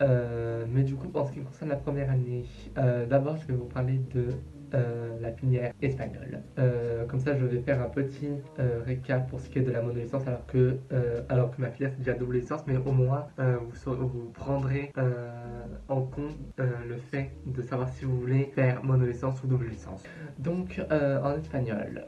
mais 0.74 0.84
du 0.84 0.96
coup, 0.96 1.12
en 1.14 1.26
ce 1.26 1.34
qui 1.34 1.42
concerne 1.42 1.70
la 1.70 1.78
première 1.78 2.10
année, 2.10 2.46
d'abord 2.76 3.38
je 3.38 3.48
vais 3.48 3.54
vous 3.54 3.66
parler 3.66 4.00
de 4.14 4.30
euh, 4.76 5.20
la 5.22 5.30
pinière 5.30 5.72
espagnole. 5.82 6.42
Euh, 6.58 7.06
comme 7.06 7.20
ça, 7.20 7.38
je 7.38 7.46
vais 7.46 7.60
faire 7.60 7.82
un 7.82 7.90
petit 7.90 8.30
euh, 8.60 8.82
récap 8.86 9.30
pour 9.30 9.40
ce 9.40 9.48
qui 9.48 9.60
est 9.60 9.62
de 9.62 9.72
la 9.72 9.82
monolicence, 9.82 10.28
alors 10.28 10.46
que, 10.48 10.78
alors 11.30 11.52
que 11.52 11.62
ma 11.62 11.70
filière 11.70 11.92
c'est 11.92 12.00
déjà 12.00 12.14
double 12.14 12.38
licence, 12.38 12.62
mais 12.68 12.78
au 12.78 12.92
moins 12.92 13.28
vous, 13.38 14.32
prendrez 14.34 14.92
en 15.88 16.02
compte 16.02 16.36
le 16.58 16.98
fait 16.98 17.32
de 17.46 17.62
savoir 17.62 17.90
si 17.90 18.06
vous 18.06 18.20
voulez 18.20 18.52
faire 18.56 18.84
monolicence 18.84 19.44
ou 19.44 19.48
double 19.48 19.68
licence. 19.68 20.04
Donc, 20.40 20.82
en 20.92 21.38
espagnol, 21.38 22.06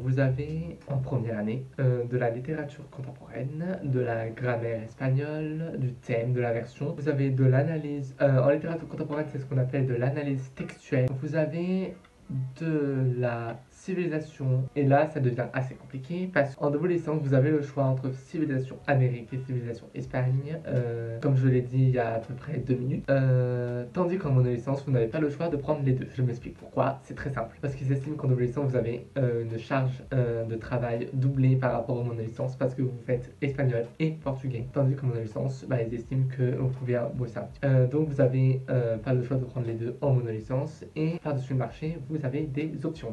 vous 0.00 0.18
avez 0.18 0.78
en 0.88 0.98
première 0.98 1.38
année 1.38 1.66
de 1.78 2.16
la 2.16 2.30
littérature 2.30 2.88
contemporaine, 2.90 3.78
de 3.84 4.00
la 4.00 4.28
grammaire 4.28 4.82
espagnole, 4.82 5.74
du 5.78 5.92
thème, 5.92 6.32
de 6.32 6.40
la 6.40 6.52
version. 6.52 6.94
Vous 6.96 7.08
avez 7.08 7.30
de 7.30 7.44
l'analyse. 7.44 8.14
en 8.20 8.50
littérature 8.50 8.88
contemporaine, 8.88 9.26
c'est 9.30 9.38
ce 9.38 9.46
qu'on 9.46 9.58
appelle 9.58 9.86
de 9.86 9.94
l'analyse 9.94 10.52
textuelle. 10.54 11.06
Vous 11.20 11.36
avez 11.36 11.95
de 12.28 13.14
la 13.18 13.58
civilisation. 13.86 14.64
Et 14.74 14.82
là, 14.82 15.06
ça 15.06 15.20
devient 15.20 15.46
assez 15.52 15.74
compliqué 15.74 16.28
parce 16.32 16.56
qu'en 16.56 16.70
double 16.70 16.88
licence, 16.88 17.20
vous 17.22 17.34
avez 17.34 17.50
le 17.50 17.62
choix 17.62 17.84
entre 17.84 18.12
civilisation 18.12 18.78
Amérique 18.88 19.32
et 19.32 19.38
civilisation 19.38 19.86
Espagne, 19.94 20.58
euh, 20.66 21.18
comme 21.20 21.36
je 21.36 21.46
l'ai 21.46 21.62
dit 21.62 21.84
il 21.84 21.90
y 21.90 21.98
a 21.98 22.14
à 22.14 22.18
peu 22.18 22.34
près 22.34 22.58
deux 22.58 22.74
minutes. 22.74 23.04
Euh, 23.08 23.84
tandis 23.92 24.18
qu'en 24.18 24.32
monolicence, 24.32 24.84
vous 24.84 24.90
n'avez 24.92 25.06
pas 25.06 25.20
le 25.20 25.30
choix 25.30 25.48
de 25.48 25.56
prendre 25.56 25.82
les 25.84 25.92
deux. 25.92 26.08
Je 26.14 26.22
m'explique 26.22 26.58
pourquoi. 26.58 26.98
C'est 27.04 27.14
très 27.14 27.30
simple. 27.30 27.56
Parce 27.62 27.74
qu'ils 27.76 27.92
estiment 27.92 28.16
qu'en 28.16 28.26
double 28.26 28.42
licence, 28.42 28.70
vous 28.70 28.76
avez 28.76 29.06
euh, 29.18 29.44
une 29.44 29.58
charge 29.58 30.02
de 30.10 30.56
travail 30.56 31.08
doublée 31.12 31.56
par 31.56 31.72
rapport 31.72 31.96
aux 31.96 32.02
monolicence 32.02 32.56
parce 32.56 32.74
que 32.74 32.82
vous 32.82 32.98
faites 33.06 33.32
espagnol 33.40 33.84
et 34.00 34.10
portugais. 34.10 34.66
Tandis 34.72 34.96
qu'en 34.96 35.06
monolicence, 35.06 35.64
bah, 35.68 35.76
ils 35.82 35.94
estiment 35.94 36.26
que 36.36 36.56
vous 36.56 36.68
pouvez 36.68 37.00
bosser 37.14 37.38
un 37.62 37.84
donc 37.84 38.08
vous 38.08 38.20
avez 38.20 38.62
pas 39.04 39.12
le 39.12 39.22
choix 39.22 39.36
de 39.36 39.44
prendre 39.44 39.66
les 39.66 39.74
deux 39.74 39.96
en 40.00 40.12
monolicence 40.14 40.84
et 40.96 41.18
par-dessus 41.22 41.52
le 41.52 41.58
marché, 41.58 41.98
vous 42.08 42.24
avez 42.24 42.42
des 42.42 42.84
options. 42.84 43.12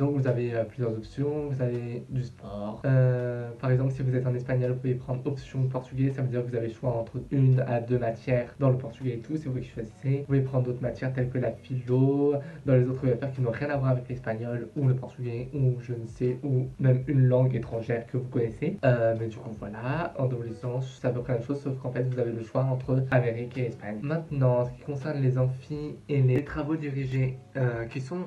Donc 0.00 0.16
vous 0.16 0.26
avez 0.26 0.54
euh, 0.54 0.64
plusieurs 0.64 0.92
options, 0.92 1.48
vous 1.50 1.60
avez 1.60 2.02
du 2.08 2.24
sport. 2.24 2.80
Euh, 2.86 3.50
par 3.60 3.70
exemple, 3.70 3.92
si 3.92 4.00
vous 4.00 4.16
êtes 4.16 4.26
en 4.26 4.34
espagnol, 4.34 4.70
vous 4.70 4.78
pouvez 4.78 4.94
prendre 4.94 5.20
option 5.26 5.62
portugais, 5.68 6.08
ça 6.08 6.22
veut 6.22 6.28
dire 6.28 6.42
que 6.42 6.48
vous 6.48 6.56
avez 6.56 6.68
le 6.68 6.72
choix 6.72 6.92
entre 6.92 7.20
une 7.30 7.60
à 7.68 7.80
deux 7.80 7.98
matières 7.98 8.54
dans 8.58 8.70
le 8.70 8.78
portugais 8.78 9.16
et 9.16 9.18
tout, 9.18 9.36
c'est 9.36 9.50
vous 9.50 9.60
qui 9.60 9.68
choisissez. 9.68 10.20
Vous 10.20 10.24
pouvez 10.24 10.40
prendre 10.40 10.64
d'autres 10.64 10.80
matières 10.80 11.12
telles 11.12 11.28
que 11.28 11.36
la 11.36 11.50
philo, 11.50 12.32
dans 12.64 12.76
les 12.76 12.86
autres 12.88 13.06
affaires 13.12 13.30
qui 13.30 13.42
n'ont 13.42 13.50
rien 13.50 13.68
à 13.68 13.76
voir 13.76 13.90
avec 13.90 14.08
l'espagnol 14.08 14.68
ou 14.74 14.88
le 14.88 14.96
portugais 14.96 15.50
ou 15.52 15.78
je 15.82 15.92
ne 15.92 16.06
sais, 16.06 16.38
ou 16.42 16.68
même 16.78 17.04
une 17.06 17.26
langue 17.26 17.54
étrangère 17.54 18.06
que 18.06 18.16
vous 18.16 18.28
connaissez. 18.30 18.78
Euh, 18.86 19.14
mais 19.20 19.26
du 19.26 19.36
coup, 19.36 19.50
voilà, 19.58 20.14
en 20.18 20.24
double 20.28 20.46
licence, 20.46 20.98
c'est 21.02 21.08
à 21.08 21.10
peu 21.10 21.20
près 21.20 21.34
la 21.34 21.40
même 21.40 21.46
chose, 21.46 21.60
sauf 21.60 21.78
qu'en 21.78 21.92
fait, 21.92 22.04
vous 22.04 22.18
avez 22.18 22.32
le 22.32 22.42
choix 22.42 22.62
entre 22.62 23.04
Amérique 23.10 23.58
et 23.58 23.66
Espagne. 23.66 23.98
Maintenant, 24.00 24.60
en 24.60 24.64
ce 24.64 24.70
qui 24.70 24.80
concerne 24.80 25.20
les 25.20 25.36
amphis 25.36 25.96
et 26.08 26.22
les 26.22 26.42
travaux 26.42 26.76
dirigés 26.76 27.36
qui 27.90 28.00
sont 28.00 28.24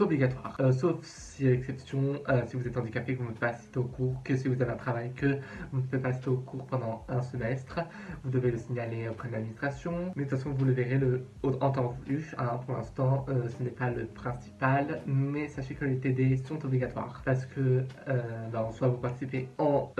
obligatoires, 0.00 0.58
sauf 0.72 0.97
si 1.02 1.46
à 1.46 1.50
l'exception, 1.50 2.20
euh, 2.28 2.42
si 2.46 2.56
vous 2.56 2.66
êtes 2.66 2.76
handicapé, 2.76 3.14
que 3.14 3.18
vous 3.18 3.28
ne 3.28 3.34
pouvez 3.34 3.40
pas 3.40 3.52
assister 3.52 3.78
au 3.78 3.84
cours, 3.84 4.22
que 4.24 4.36
si 4.36 4.48
vous 4.48 4.60
avez 4.60 4.72
un 4.72 4.76
travail, 4.76 5.12
que 5.14 5.38
vous 5.72 5.78
ne 5.78 5.82
pouvez 5.82 5.98
pas 5.98 6.08
assister 6.08 6.30
au 6.30 6.36
cours 6.36 6.66
pendant 6.66 7.04
un 7.08 7.22
semestre, 7.22 7.80
vous 8.24 8.30
devez 8.30 8.50
le 8.50 8.58
signaler 8.58 9.08
auprès 9.08 9.28
de 9.28 9.34
l'administration. 9.34 10.12
Mais 10.16 10.24
de 10.24 10.28
toute 10.28 10.38
façon, 10.38 10.50
vous 10.50 10.64
le 10.64 10.72
verrez 10.72 10.98
le, 10.98 11.24
en 11.42 11.70
temps 11.70 11.96
voulu. 12.04 12.32
Hein, 12.38 12.60
pour 12.64 12.76
l'instant, 12.76 13.26
euh, 13.28 13.48
ce 13.48 13.62
n'est 13.62 13.70
pas 13.70 13.90
le 13.90 14.06
principal, 14.06 15.00
mais 15.06 15.48
sachez 15.48 15.74
que 15.74 15.84
les 15.84 15.98
TD 15.98 16.36
sont 16.38 16.64
obligatoires 16.64 17.22
parce 17.24 17.46
que 17.46 17.84
euh, 18.08 18.48
ben, 18.52 18.60
en 18.60 18.88
vous 18.88 18.98
participez 18.98 19.48
en, 19.58 19.92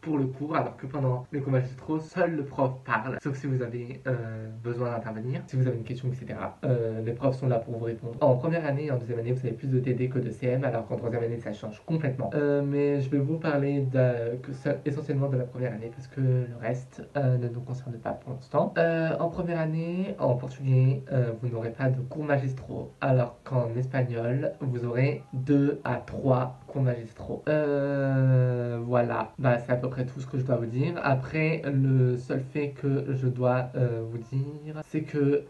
pour 0.00 0.18
le 0.18 0.26
cours, 0.26 0.56
alors 0.56 0.76
que 0.76 0.86
pendant 0.86 1.26
les 1.32 1.40
cours 1.40 1.52
magistraux, 1.52 2.00
seul 2.00 2.36
le 2.36 2.44
prof 2.44 2.72
parle, 2.84 3.18
sauf 3.22 3.36
si 3.36 3.46
vous 3.46 3.62
avez 3.62 4.00
besoin 4.62 4.90
d'intervenir, 4.90 5.42
si 5.46 5.56
vous 5.56 5.66
avez 5.66 5.76
une 5.76 5.84
question, 5.84 6.08
etc. 6.08 6.38
les 7.04 7.12
profs 7.12 7.36
sont 7.36 7.48
là 7.48 7.58
pour 7.58 7.78
vous 7.78 7.84
répondre. 7.84 8.16
En 8.20 8.36
première 8.36 8.64
année 8.64 8.86
et 8.86 8.90
en 8.90 8.98
deuxième 8.98 9.18
année, 9.18 9.32
vous 9.32 9.46
avez 9.46 9.52
plus 9.52 9.68
de 9.68 9.78
TD 9.80 10.08
que 10.08 10.18
de 10.18 10.29
Alors 10.62 10.86
qu'en 10.86 10.96
troisième 10.96 11.22
année, 11.22 11.38
ça 11.38 11.52
change 11.52 11.82
complètement. 11.84 12.30
Euh, 12.34 12.62
mais 12.64 13.00
je 13.00 13.10
vais 13.10 13.18
vous 13.18 13.38
parler 13.38 13.86
que 13.92 14.52
essentiellement 14.84 15.28
de 15.28 15.36
la 15.36 15.44
première 15.44 15.72
année, 15.72 15.90
parce 15.94 16.06
que 16.06 16.20
le 16.20 16.56
reste 16.60 17.02
euh, 17.16 17.36
ne 17.36 17.48
nous 17.48 17.60
concerne 17.60 17.94
pas 17.94 18.12
pour 18.12 18.32
l'instant. 18.34 18.72
Euh, 18.78 19.16
en 19.18 19.28
première 19.28 19.58
année, 19.58 20.14
en 20.18 20.34
portugais, 20.34 21.02
vous 21.42 21.48
n'aurez 21.48 21.70
pas 21.70 21.88
de 21.88 22.00
cours 22.00 22.24
magistraux, 22.24 22.92
alors 23.00 23.36
qu'en 23.44 23.74
espagnol, 23.76 24.52
vous 24.60 24.84
aurez 24.84 25.22
2 25.32 25.80
à 25.84 25.96
3 25.96 26.59
cours 26.70 26.82
magistraux. 26.82 27.42
voilà, 27.46 29.32
bah, 29.38 29.58
c'est 29.58 29.72
à 29.72 29.76
peu 29.76 29.88
près 29.88 30.06
tout 30.06 30.20
ce 30.20 30.26
que 30.26 30.38
je 30.38 30.44
dois 30.44 30.56
vous 30.56 30.66
dire. 30.66 30.94
Après, 31.02 31.62
le 31.64 32.16
seul 32.16 32.40
fait 32.40 32.70
que 32.70 33.06
je 33.14 33.28
dois 33.28 33.70
vous 34.10 34.18
dire, 34.18 34.82
c'est 34.88 35.02
que 35.02 35.44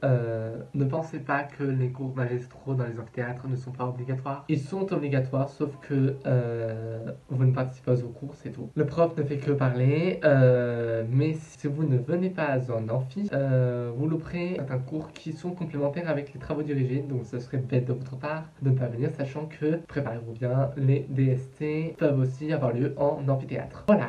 ne 0.75 0.85
pensez 0.85 1.21
pas 1.21 1.43
que 1.43 1.65
les 1.65 1.91
cours 1.91 2.15
magistraux 2.15 2.75
dans 2.75 2.85
les 2.85 2.99
amphithéâtres 2.99 3.49
ne 3.49 3.57
sont 3.57 3.73
pas 3.73 3.87
obligatoires. 3.87 4.45
Ils 4.49 4.61
sont 4.61 4.93
obligatoires, 4.93 5.49
sauf 5.49 5.71
que 5.81 6.17
euh, 6.27 7.13
vous 7.29 7.45
ne 7.45 7.53
participez 7.53 7.93
pas 7.93 8.03
aux 8.03 8.09
cours, 8.09 8.35
c'est 8.35 8.51
tout. 8.51 8.71
Le 8.75 8.87
prof 8.87 9.17
ne 9.17 9.23
fait 9.23 9.39
que 9.39 9.53
parler, 9.53 10.21
euh, 10.25 11.05
mais 11.09 11.35
si 11.35 11.67
vous 11.67 11.85
ne 11.85 11.99
venez 11.99 12.31
pas 12.31 12.59
en 12.71 12.89
amphi, 12.89 13.29
euh, 13.33 13.91
vous 13.97 14.07
louperez 14.07 14.55
certains 14.57 14.79
cours 14.79 15.13
qui 15.13 15.33
sont 15.33 15.51
complémentaires 15.51 16.09
avec 16.09 16.33
les 16.33 16.41
travaux 16.41 16.63
dirigés, 16.63 17.01
donc 17.01 17.25
ce 17.25 17.39
serait 17.39 17.59
bête 17.59 17.87
de 17.87 17.93
votre 17.93 18.17
part 18.17 18.45
de 18.63 18.71
ne 18.71 18.79
pas 18.79 18.87
venir, 18.87 19.11
sachant 19.17 19.47
que, 19.47 19.77
préparez-vous 19.87 20.33
bien, 20.33 20.71
les 20.77 21.07
DST 21.11 21.97
peuvent 21.99 22.19
aussi 22.19 22.53
avoir 22.53 22.73
lieu 22.73 22.95
en 22.97 23.27
amphithéâtre. 23.29 23.85
Voilà, 23.89 24.09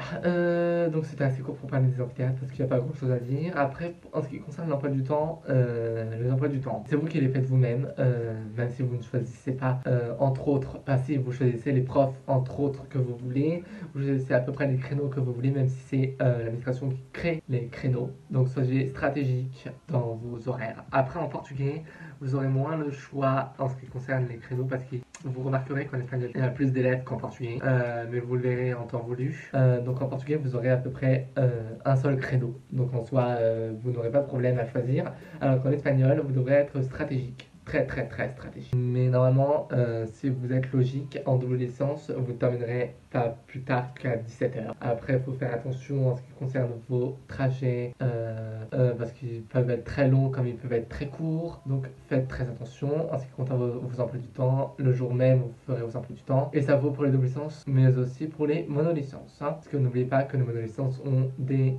donc 0.89 1.05
c'était 1.05 1.23
assez 1.23 1.41
court 1.41 1.55
pour 1.55 1.69
parler 1.69 1.87
des 1.87 2.01
amphithéâtres 2.01 2.39
parce 2.39 2.51
qu'il 2.51 2.63
n'y 2.63 2.71
a 2.71 2.75
pas 2.75 2.79
grand 2.79 2.93
chose 2.93 3.11
à 3.11 3.19
dire. 3.19 3.53
Après, 3.55 3.95
en 4.13 4.21
ce 4.21 4.27
qui 4.27 4.39
concerne 4.39 4.69
l'emploi 4.69 4.89
du 4.89 5.03
temps, 5.03 5.41
emplois 6.31 6.47
du 6.47 6.59
temps, 6.59 6.83
c'est 6.87 6.95
vous 6.95 7.07
qui 7.07 7.19
les 7.19 7.29
faites 7.29 7.45
vous-même, 7.45 7.91
même 8.55 8.69
si 8.69 8.83
vous 8.83 8.95
ne 8.95 9.01
choisissez 9.01 9.53
pas, 9.53 9.79
entre 10.19 10.47
autres, 10.47 10.79
pas 10.79 10.97
si 10.97 11.17
vous 11.17 11.31
choisissez 11.31 11.71
les 11.71 11.81
profs, 11.81 12.15
entre 12.27 12.59
autres, 12.59 12.87
que 12.87 12.97
vous 12.97 13.15
voulez, 13.15 13.63
vous 13.93 14.01
choisissez 14.01 14.33
à 14.33 14.39
peu 14.39 14.51
près 14.51 14.67
les 14.67 14.77
créneaux 14.77 15.07
que 15.07 15.19
vous 15.19 15.33
voulez, 15.33 15.51
même 15.51 15.67
si 15.67 15.79
c'est 15.87 16.15
euh, 16.21 16.39
l'administration 16.39 16.89
qui 16.89 17.03
crée 17.13 17.43
les 17.49 17.67
créneaux. 17.67 18.11
Donc 18.29 18.47
soyez 18.49 18.87
stratégique 18.87 19.67
dans 19.87 20.19
vos 20.21 20.47
horaires. 20.47 20.83
Après, 20.91 21.19
en 21.19 21.27
portugais, 21.27 21.83
vous 22.21 22.35
aurez 22.35 22.47
moins 22.47 22.77
le 22.77 22.91
choix 22.91 23.53
en 23.57 23.67
ce 23.67 23.75
qui 23.75 23.87
concerne 23.87 24.27
les 24.27 24.37
créneaux 24.37 24.65
parce 24.65 24.83
que 24.83 24.97
vous 25.25 25.43
remarquerez 25.43 25.85
qu'en 25.85 25.99
espagnol, 25.99 26.31
il 26.33 26.39
y 26.39 26.43
a 26.43 26.49
plus 26.49 26.71
d'élèves 26.71 27.03
qu'en 27.03 27.17
portugais, 27.17 27.59
euh, 27.63 28.05
mais 28.09 28.19
vous 28.19 28.35
le 28.35 28.41
verrez 28.41 28.73
en 28.73 28.83
temps 28.83 29.03
voulu. 29.03 29.49
Euh, 29.53 29.81
donc 29.81 30.01
en 30.01 30.07
portugais, 30.07 30.37
vous 30.37 30.55
aurez 30.55 30.69
à 30.69 30.77
peu 30.77 30.91
près 30.91 31.29
un 31.83 31.95
seul 31.95 32.17
créneau. 32.17 32.59
Donc 32.71 32.93
en 32.93 33.03
soi, 33.03 33.37
vous 33.81 33.91
n'aurez 33.91 34.11
pas 34.11 34.21
de 34.21 34.27
problème 34.27 34.57
à 34.59 34.65
choisir, 34.65 35.11
alors 35.41 35.61
qu'en 35.61 35.71
espagnol, 35.71 36.21
vous 36.23 36.31
devrez 36.31 36.53
être 36.53 36.81
stratégique 36.81 37.50
très 37.65 37.85
très 37.85 38.07
très 38.07 38.29
stratégique. 38.29 38.73
Mais 38.75 39.07
normalement, 39.07 39.67
euh, 39.71 40.05
si 40.13 40.29
vous 40.29 40.51
êtes 40.51 40.71
logique, 40.71 41.19
en 41.25 41.37
double 41.37 41.55
licence, 41.55 42.11
vous 42.15 42.33
terminerez 42.33 42.95
pas 43.11 43.35
plus 43.47 43.61
tard 43.61 43.93
qu'à 43.93 44.17
17h. 44.17 44.73
Après, 44.79 45.13
il 45.13 45.19
faut 45.19 45.33
faire 45.33 45.53
attention 45.53 46.09
en 46.09 46.15
ce 46.15 46.21
qui 46.21 46.31
concerne 46.39 46.71
vos 46.89 47.17
trajets, 47.27 47.93
euh, 48.01 48.63
euh, 48.73 48.93
parce 48.93 49.11
qu'ils 49.11 49.43
peuvent 49.43 49.69
être 49.69 49.83
très 49.83 50.07
longs 50.07 50.29
comme 50.29 50.47
ils 50.47 50.55
peuvent 50.55 50.73
être 50.73 50.89
très 50.89 51.07
courts. 51.07 51.61
Donc 51.65 51.87
faites 52.07 52.27
très 52.27 52.43
attention 52.43 53.11
en 53.13 53.17
ce 53.17 53.25
qui 53.25 53.31
concerne 53.31 53.59
vos, 53.59 54.01
emplois 54.01 54.19
du 54.19 54.27
temps. 54.27 54.75
Le 54.77 54.91
jour 54.93 55.13
même, 55.13 55.39
vous 55.39 55.53
ferez 55.67 55.81
vos 55.81 55.97
emplois 55.97 56.15
du 56.15 56.23
temps. 56.23 56.49
Et 56.53 56.61
ça 56.61 56.75
vaut 56.75 56.91
pour 56.91 57.03
les 57.03 57.11
double 57.11 57.25
licences, 57.25 57.63
mais 57.67 57.95
aussi 57.97 58.27
pour 58.27 58.47
les 58.47 58.63
monolicences. 58.63 59.37
Hein. 59.41 59.53
Parce 59.53 59.67
que 59.67 59.77
n'oubliez 59.77 60.05
pas 60.05 60.23
que 60.23 60.37
les 60.37 60.43
monolicences 60.43 61.01
ont 61.05 61.29
des 61.37 61.75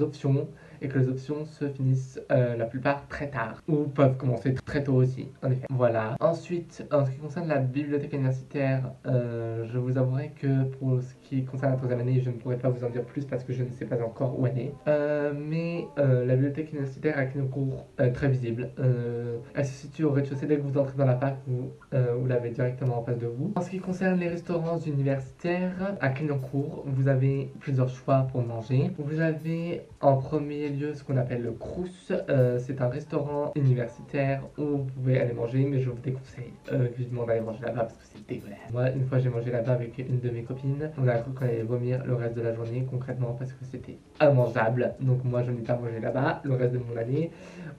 options 0.00 0.48
et 0.80 0.88
que 0.88 0.98
les 0.98 1.08
options 1.08 1.44
se 1.46 1.68
finissent 1.68 2.20
euh, 2.30 2.56
la 2.56 2.66
plupart 2.66 3.06
très 3.08 3.28
tard 3.28 3.62
ou 3.68 3.84
peuvent 3.84 4.16
commencer 4.16 4.54
très 4.54 4.82
tôt 4.82 4.94
aussi, 4.94 5.28
en 5.42 5.50
effet. 5.50 5.66
Voilà. 5.70 6.16
Ensuite, 6.20 6.86
en 6.92 7.04
ce 7.04 7.10
qui 7.10 7.18
concerne 7.18 7.48
la 7.48 7.58
bibliothèque 7.58 8.12
universitaire, 8.12 8.92
euh, 9.06 9.64
je 9.70 9.78
vous 9.78 9.98
avouerai 9.98 10.32
que 10.40 10.64
pour 10.64 11.00
ce 11.02 11.14
qui 11.22 11.44
concerne 11.44 11.72
la 11.72 11.76
troisième 11.76 12.00
année, 12.00 12.20
je 12.20 12.30
ne 12.30 12.36
pourrais 12.36 12.58
pas 12.58 12.68
vous 12.68 12.84
en 12.84 12.90
dire 12.90 13.04
plus 13.04 13.24
parce 13.24 13.44
que 13.44 13.52
je 13.52 13.62
ne 13.62 13.70
sais 13.70 13.86
pas 13.86 14.02
encore 14.02 14.38
où 14.38 14.46
elle 14.46 14.58
est. 14.58 14.74
Euh, 14.86 15.32
mais 15.36 15.86
la 15.96 16.34
bibliothèque 16.34 16.72
universitaire 16.72 17.18
a 17.18 17.24
une 17.24 17.48
cours 17.48 17.86
très 18.14 18.28
visible. 18.28 18.70
elle 18.78 19.64
se 19.64 19.72
situe 19.72 20.04
au 20.04 20.12
rez-de-chaussée 20.12 20.46
dès 20.46 20.56
que 20.56 20.62
vous 20.62 20.78
entrez 20.78 20.96
dans 20.96 21.04
la 21.04 21.16
fac, 21.16 21.36
vous, 21.46 21.72
vous 21.92 22.26
l'avez 22.26 22.50
directement 22.50 22.98
en 22.98 23.02
face 23.02 23.18
de 23.18 23.26
vous. 23.26 23.52
En 23.56 23.60
ce 23.60 23.70
qui 23.70 23.78
concerne 23.78 24.18
les 24.18 24.28
restaurants 24.28 24.78
universitaires, 24.78 25.96
à 26.00 26.08
Clignancourt, 26.10 26.84
vous 26.86 27.08
avez 27.08 27.50
plusieurs 27.60 27.88
choix 27.88 28.26
pour 28.32 28.42
manger. 28.42 28.90
Vous 28.98 29.20
avez 29.20 29.82
en 30.00 30.16
premier 30.16 30.67
lieu 30.68 30.94
ce 30.94 31.04
qu'on 31.04 31.16
appelle 31.16 31.42
le 31.42 31.52
Crous. 31.52 32.12
Euh, 32.28 32.58
c'est 32.58 32.80
un 32.80 32.88
restaurant 32.88 33.52
universitaire 33.54 34.42
où 34.56 34.62
vous 34.62 34.84
pouvez 34.84 35.20
aller 35.20 35.32
manger, 35.32 35.66
mais 35.68 35.80
je 35.80 35.90
vous 35.90 35.98
déconseille 35.98 36.52
euh, 36.72 36.88
vivement 36.96 37.24
d'aller 37.24 37.40
manger 37.40 37.60
là-bas 37.62 37.84
parce 37.84 37.94
que 37.94 38.04
c'est 38.04 38.26
dégueulasse. 38.28 38.58
Moi, 38.72 38.90
une 38.90 39.04
fois, 39.06 39.18
j'ai 39.18 39.28
mangé 39.28 39.50
là-bas 39.50 39.72
avec 39.72 39.98
une 39.98 40.20
de 40.20 40.30
mes 40.30 40.42
copines. 40.42 40.90
On 40.98 41.08
a 41.08 41.16
cru 41.18 41.32
qu'on 41.32 41.44
allait 41.44 41.62
vomir 41.62 42.04
le 42.04 42.14
reste 42.14 42.36
de 42.36 42.42
la 42.42 42.54
journée, 42.54 42.86
concrètement, 42.90 43.34
parce 43.38 43.52
que 43.52 43.64
c'était 43.70 43.98
immangeable. 44.20 44.94
Donc, 45.00 45.24
moi, 45.24 45.42
je 45.42 45.50
n'ai 45.50 45.62
pas 45.62 45.76
mangé 45.76 46.00
là-bas 46.00 46.40
le 46.44 46.54
reste 46.54 46.72
de 46.72 46.78
mon 46.78 46.96
année. 46.96 47.30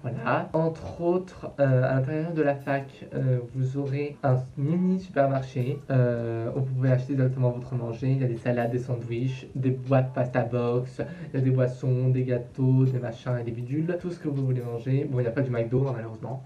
Voilà. 0.01 0.49
Entre 0.53 1.01
autres, 1.01 1.51
euh, 1.59 1.83
à 1.83 1.95
l'intérieur 1.95 2.33
de 2.33 2.41
la 2.41 2.55
fac, 2.55 3.05
vous 3.53 3.77
aurez 3.77 4.17
un 4.23 4.37
mini 4.57 4.99
supermarché 4.99 5.79
où 5.89 6.59
vous 6.59 6.73
pouvez 6.75 6.91
acheter 6.91 7.15
directement 7.15 7.51
votre 7.51 7.75
manger. 7.75 8.11
Il 8.11 8.21
y 8.21 8.23
a 8.23 8.27
des 8.27 8.37
salades, 8.37 8.71
des 8.71 8.79
sandwichs, 8.79 9.47
des 9.55 9.71
boîtes 9.71 10.13
pasta 10.13 10.43
box, 10.43 11.01
il 11.33 11.39
y 11.39 11.41
a 11.41 11.43
des 11.43 11.51
boissons, 11.51 12.09
des 12.09 12.23
gâteaux 12.23 12.78
des 12.85 12.99
machins 12.99 13.37
et 13.39 13.43
des 13.43 13.51
bidules, 13.51 13.97
tout 14.01 14.11
ce 14.11 14.19
que 14.19 14.27
vous 14.27 14.45
voulez 14.45 14.61
manger. 14.61 15.07
Bon, 15.09 15.19
il 15.19 15.23
n'y 15.23 15.27
a 15.27 15.31
pas 15.31 15.41
du 15.41 15.49
McDo 15.49 15.87
hein, 15.87 15.93
malheureusement, 15.95 16.43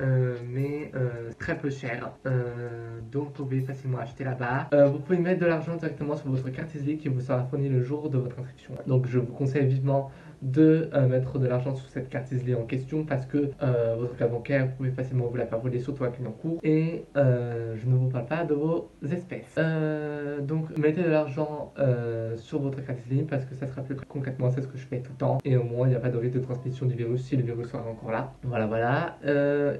euh, 0.00 0.36
mais 0.48 0.90
euh, 0.94 1.30
très 1.38 1.56
peu 1.56 1.70
cher, 1.70 2.12
euh, 2.26 3.00
donc 3.10 3.26
vous 3.26 3.44
pouvez 3.44 3.60
facilement 3.60 3.98
acheter 3.98 4.24
là-bas. 4.24 4.68
vous 4.88 4.98
pouvez 4.98 5.18
mettre 5.18 5.40
de 5.40 5.46
l'argent 5.46 5.76
directement 5.76 6.16
sur 6.16 6.30
votre 6.30 6.48
carte 6.50 6.74
Easy 6.74 6.96
qui 6.96 7.08
vous 7.08 7.20
sera 7.20 7.44
fournie 7.44 7.68
le 7.68 7.82
jour 7.82 8.10
de 8.10 8.18
votre 8.18 8.38
inscription. 8.38 8.74
Donc 8.86 9.06
je 9.06 9.18
vous 9.18 9.32
conseille 9.32 9.66
vivement 9.66 10.10
de 10.42 10.90
euh, 10.94 11.08
mettre 11.08 11.38
de 11.38 11.46
l'argent 11.46 11.74
sur 11.74 11.88
cette 11.88 12.08
carte 12.08 12.30
isolée 12.32 12.54
en 12.54 12.64
question 12.64 13.04
parce 13.04 13.26
que 13.26 13.50
euh, 13.62 13.96
votre 13.98 14.16
carte 14.16 14.30
bancaire, 14.30 14.66
vous 14.66 14.72
pouvez 14.76 14.90
facilement 14.90 15.26
vous 15.26 15.36
la 15.36 15.46
faire 15.46 15.58
voler, 15.58 15.80
surtout 15.80 16.04
à 16.04 16.08
cours 16.08 16.60
Et 16.62 17.04
euh, 17.16 17.74
je 17.76 17.86
ne 17.86 17.96
vous 17.96 18.08
parle 18.08 18.26
pas 18.26 18.44
de 18.44 18.54
vos 18.54 18.90
espèces. 19.10 19.56
donc, 20.42 20.76
mettez 20.76 21.02
de 21.02 21.10
l'argent 21.10 21.72
sur 22.36 22.60
votre 22.60 22.84
carte 22.84 22.98
isolée 23.06 23.22
parce 23.22 23.44
que 23.44 23.54
ça 23.54 23.66
sera 23.66 23.82
plus 23.82 23.96
concrètement, 23.96 24.50
c'est 24.50 24.62
ce 24.62 24.68
que 24.68 24.78
je 24.78 24.86
fais 24.86 25.00
tout 25.00 25.12
le 25.12 25.18
temps. 25.18 25.38
Et 25.44 25.56
au 25.56 25.64
moins, 25.64 25.86
il 25.86 25.90
n'y 25.90 25.96
a 25.96 26.00
pas 26.00 26.10
de 26.10 26.18
risque 26.18 26.34
de 26.34 26.40
transmission 26.40 26.86
du 26.86 26.94
virus 26.94 27.22
si 27.24 27.36
le 27.36 27.42
virus 27.42 27.68
sera 27.68 27.82
encore 27.88 28.10
là. 28.10 28.32
Voilà, 28.42 28.66
voilà. 28.66 29.18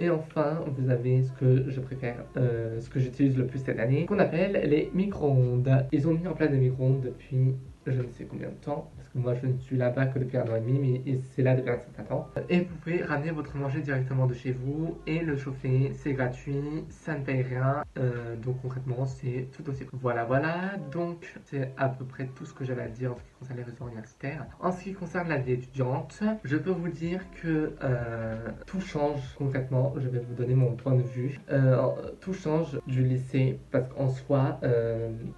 et 0.00 0.10
enfin, 0.10 0.64
vous 0.76 0.90
avez 0.90 1.22
ce 1.22 1.32
que 1.32 1.68
je 1.68 1.80
préfère, 1.80 2.24
ce 2.34 2.88
que 2.88 3.00
j'utilise 3.00 3.36
le 3.36 3.46
plus 3.46 3.58
cette 3.58 3.78
année, 3.78 4.06
qu'on 4.06 4.18
appelle 4.18 4.68
les 4.68 4.90
micro-ondes. 4.94 5.86
Ils 5.92 6.08
ont 6.08 6.14
mis 6.14 6.26
en 6.26 6.34
place 6.34 6.50
des 6.50 6.58
micro-ondes 6.58 7.00
depuis 7.00 7.54
je 7.90 8.02
ne 8.02 8.08
sais 8.08 8.24
combien 8.24 8.48
de 8.48 8.54
temps, 8.54 8.90
parce 8.96 9.08
que 9.08 9.18
moi 9.18 9.34
je 9.34 9.46
ne 9.46 9.58
suis 9.58 9.76
là-bas 9.76 10.06
que 10.06 10.18
depuis 10.18 10.36
un 10.36 10.42
an 10.42 10.56
et 10.56 10.60
demi, 10.60 10.78
mais 11.04 11.18
c'est 11.34 11.42
là 11.42 11.54
depuis 11.54 11.70
un 11.70 11.78
certain 11.78 12.02
temps. 12.04 12.28
Et 12.48 12.60
vous 12.60 12.76
pouvez 12.82 13.02
ramener 13.02 13.30
votre 13.30 13.56
manger 13.56 13.80
directement 13.80 14.26
de 14.26 14.34
chez 14.34 14.52
vous 14.52 14.98
et 15.06 15.20
le 15.20 15.36
chauffer, 15.36 15.92
c'est 15.94 16.12
gratuit, 16.12 16.84
ça 16.90 17.16
ne 17.16 17.24
paye 17.24 17.42
rien, 17.42 17.84
euh, 17.98 18.36
donc 18.36 18.60
concrètement 18.62 19.06
c'est 19.06 19.48
tout 19.52 19.68
aussi. 19.68 19.84
Voilà, 19.92 20.24
voilà, 20.24 20.76
donc 20.92 21.34
c'est 21.44 21.72
à 21.76 21.88
peu 21.88 22.04
près 22.04 22.26
tout 22.34 22.44
ce 22.44 22.54
que 22.54 22.64
j'avais 22.64 22.82
à 22.82 22.88
dire 22.88 23.12
en 23.12 23.16
ce 23.16 23.22
qui 23.22 23.32
concerne 23.38 23.58
les 23.58 23.64
restaurants 23.64 23.90
universitaires. 23.90 24.46
En 24.60 24.72
ce 24.72 24.84
qui 24.84 24.92
concerne 24.92 25.28
la 25.28 25.38
vie 25.38 25.52
étudiante, 25.52 26.20
je 26.44 26.56
peux 26.56 26.70
vous 26.70 26.88
dire 26.88 27.20
que 27.42 27.74
euh, 27.82 28.48
tout 28.66 28.80
change 28.80 29.20
concrètement, 29.36 29.94
je 29.96 30.08
vais 30.08 30.20
vous 30.20 30.34
donner 30.34 30.54
mon 30.54 30.72
point 30.72 30.94
de 30.94 31.02
vue. 31.02 31.40
Euh, 31.50 31.76
tout 32.20 32.32
change 32.32 32.78
du 32.86 33.02
lycée, 33.04 33.58
parce 33.70 33.88
qu'en 33.88 34.08
soi, 34.08 34.60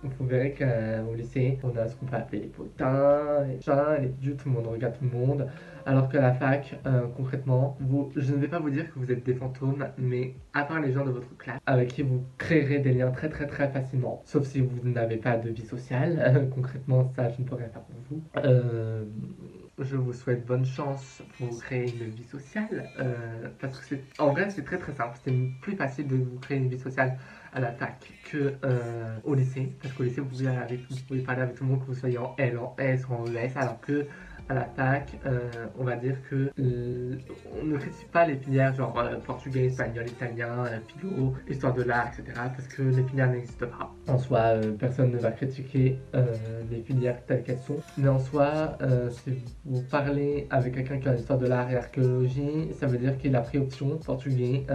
vous 0.03 0.27
verrez 0.27 0.55
qu'au 0.55 1.15
lycée, 1.15 1.59
on 1.63 1.77
a 1.77 1.89
ce 1.89 1.97
qu'on 1.97 2.07
peut 2.07 2.17
appeler 2.17 2.40
les 2.41 2.49
potins, 2.49 3.45
les 3.47 3.61
chats, 3.61 3.99
les 3.99 4.09
dieux, 4.09 4.37
tout 4.37 4.49
le 4.49 4.55
monde 4.55 4.67
regarde 4.67 4.99
tout 4.99 5.05
le 5.05 5.11
monde. 5.11 5.47
Alors 5.87 6.09
que 6.09 6.19
la 6.19 6.35
fac, 6.35 6.79
euh, 6.87 7.07
concrètement, 7.17 7.77
vous, 7.81 8.11
je 8.15 8.33
ne 8.35 8.39
vais 8.39 8.49
pas 8.49 8.59
vous 8.59 8.71
dire 8.71 8.93
que 8.93 8.99
vous 8.99 9.11
êtes 9.11 9.25
des 9.25 9.35
fantômes, 9.35 9.87
mais 9.99 10.35
à 10.53 10.65
part 10.65 10.81
les 10.81 10.93
gens 10.93 11.05
de 11.05 11.11
votre 11.11 11.35
classe, 11.37 11.61
avec 11.67 11.89
qui 11.89 12.03
vous 12.03 12.23
créerez 12.39 12.81
des 12.81 12.93
liens 12.93 13.11
très 13.11 13.29
très 13.29 13.47
très 13.47 13.69
facilement, 13.69 14.23
sauf 14.25 14.45
si 14.45 14.61
vous 14.61 14.89
n'avez 14.89 15.17
pas 15.17 15.37
de 15.37 15.49
vie 15.49 15.65
sociale, 15.65 16.51
concrètement 16.55 17.11
ça 17.17 17.29
je 17.31 17.41
ne 17.41 17.47
pourrais 17.47 17.69
pas 17.69 17.81
pour 17.81 17.97
vous. 18.11 18.23
Euh, 18.45 19.05
je 19.79 19.97
vous 19.97 20.13
souhaite 20.13 20.47
bonne 20.47 20.67
chance 20.67 21.23
pour 21.39 21.59
créer 21.63 21.91
une 21.91 22.11
vie 22.11 22.25
sociale, 22.25 22.91
euh, 22.99 23.49
parce 23.59 23.79
que 23.79 23.85
c'est, 23.87 24.03
en 24.19 24.33
vrai 24.33 24.51
c'est 24.51 24.65
très 24.65 24.79
très 24.79 24.93
simple, 24.93 25.19
c'est 25.25 25.35
plus 25.63 25.77
facile 25.77 26.07
de 26.09 26.17
vous 26.17 26.39
créer 26.41 26.59
une 26.59 26.69
vie 26.69 26.79
sociale 26.79 27.17
à 27.53 27.61
la 27.61 27.73
fac 27.73 28.13
que 28.31 28.55
au 29.25 29.35
lycée, 29.35 29.73
parce 29.83 29.95
qu'au 29.95 30.05
lycée 30.05 30.21
vous 30.21 30.29
pouvez, 30.29 30.47
vous 30.47 30.97
pouvez 31.09 31.21
parler 31.21 31.43
avec 31.43 31.57
tout 31.57 31.65
le 31.65 31.71
monde 31.71 31.81
que 31.81 31.87
vous 31.87 31.95
soyez 31.95 32.19
en 32.19 32.35
L, 32.39 32.59
en 32.59 32.75
S 32.79 33.05
en 33.11 33.27
ES, 33.27 33.57
alors 33.57 33.81
que 33.81 34.07
à 34.51 34.55
la 34.55 34.65
fac, 34.65 35.17
euh, 35.27 35.39
on 35.79 35.85
va 35.85 35.95
dire 35.95 36.17
que 36.29 36.51
euh, 36.59 37.17
on 37.63 37.65
ne 37.67 37.77
critique 37.79 38.11
pas 38.11 38.27
les 38.27 38.37
filières 38.37 38.75
genre 38.75 38.99
euh, 38.99 39.17
portugais, 39.25 39.67
espagnol, 39.67 40.05
italien, 40.09 40.65
philo, 40.89 41.35
histoire 41.49 41.73
de 41.73 41.83
l'art, 41.85 42.09
etc. 42.09 42.33
parce 42.35 42.67
que 42.67 42.83
les 42.83 43.05
filières 43.05 43.31
n'existent 43.31 43.67
pas. 43.67 43.95
En 44.13 44.19
soi, 44.19 44.55
personne 44.79 45.13
ne 45.13 45.19
va 45.19 45.31
critiquer 45.31 45.99
les 46.71 46.83
filières 46.83 47.25
telles 47.27 47.45
qu'elles 47.45 47.59
sont. 47.59 47.77
Mais 47.97 48.09
en 48.09 48.19
soi, 48.19 48.77
si 49.11 49.39
vous 49.65 49.83
parlez 49.83 50.49
avec 50.51 50.75
quelqu'un 50.75 50.99
qui 50.99 51.09
a 51.09 51.15
l'histoire 51.15 51.39
de 51.39 51.47
l'art 51.47 51.71
et 51.71 51.75
l'archéologie, 51.75 52.73
ça 52.73 52.87
veut 52.87 52.99
dire 52.99 53.17
qu'il 53.19 53.37
a 53.37 53.41
pris 53.41 53.59
option 53.59 53.99
portugais. 53.99 54.67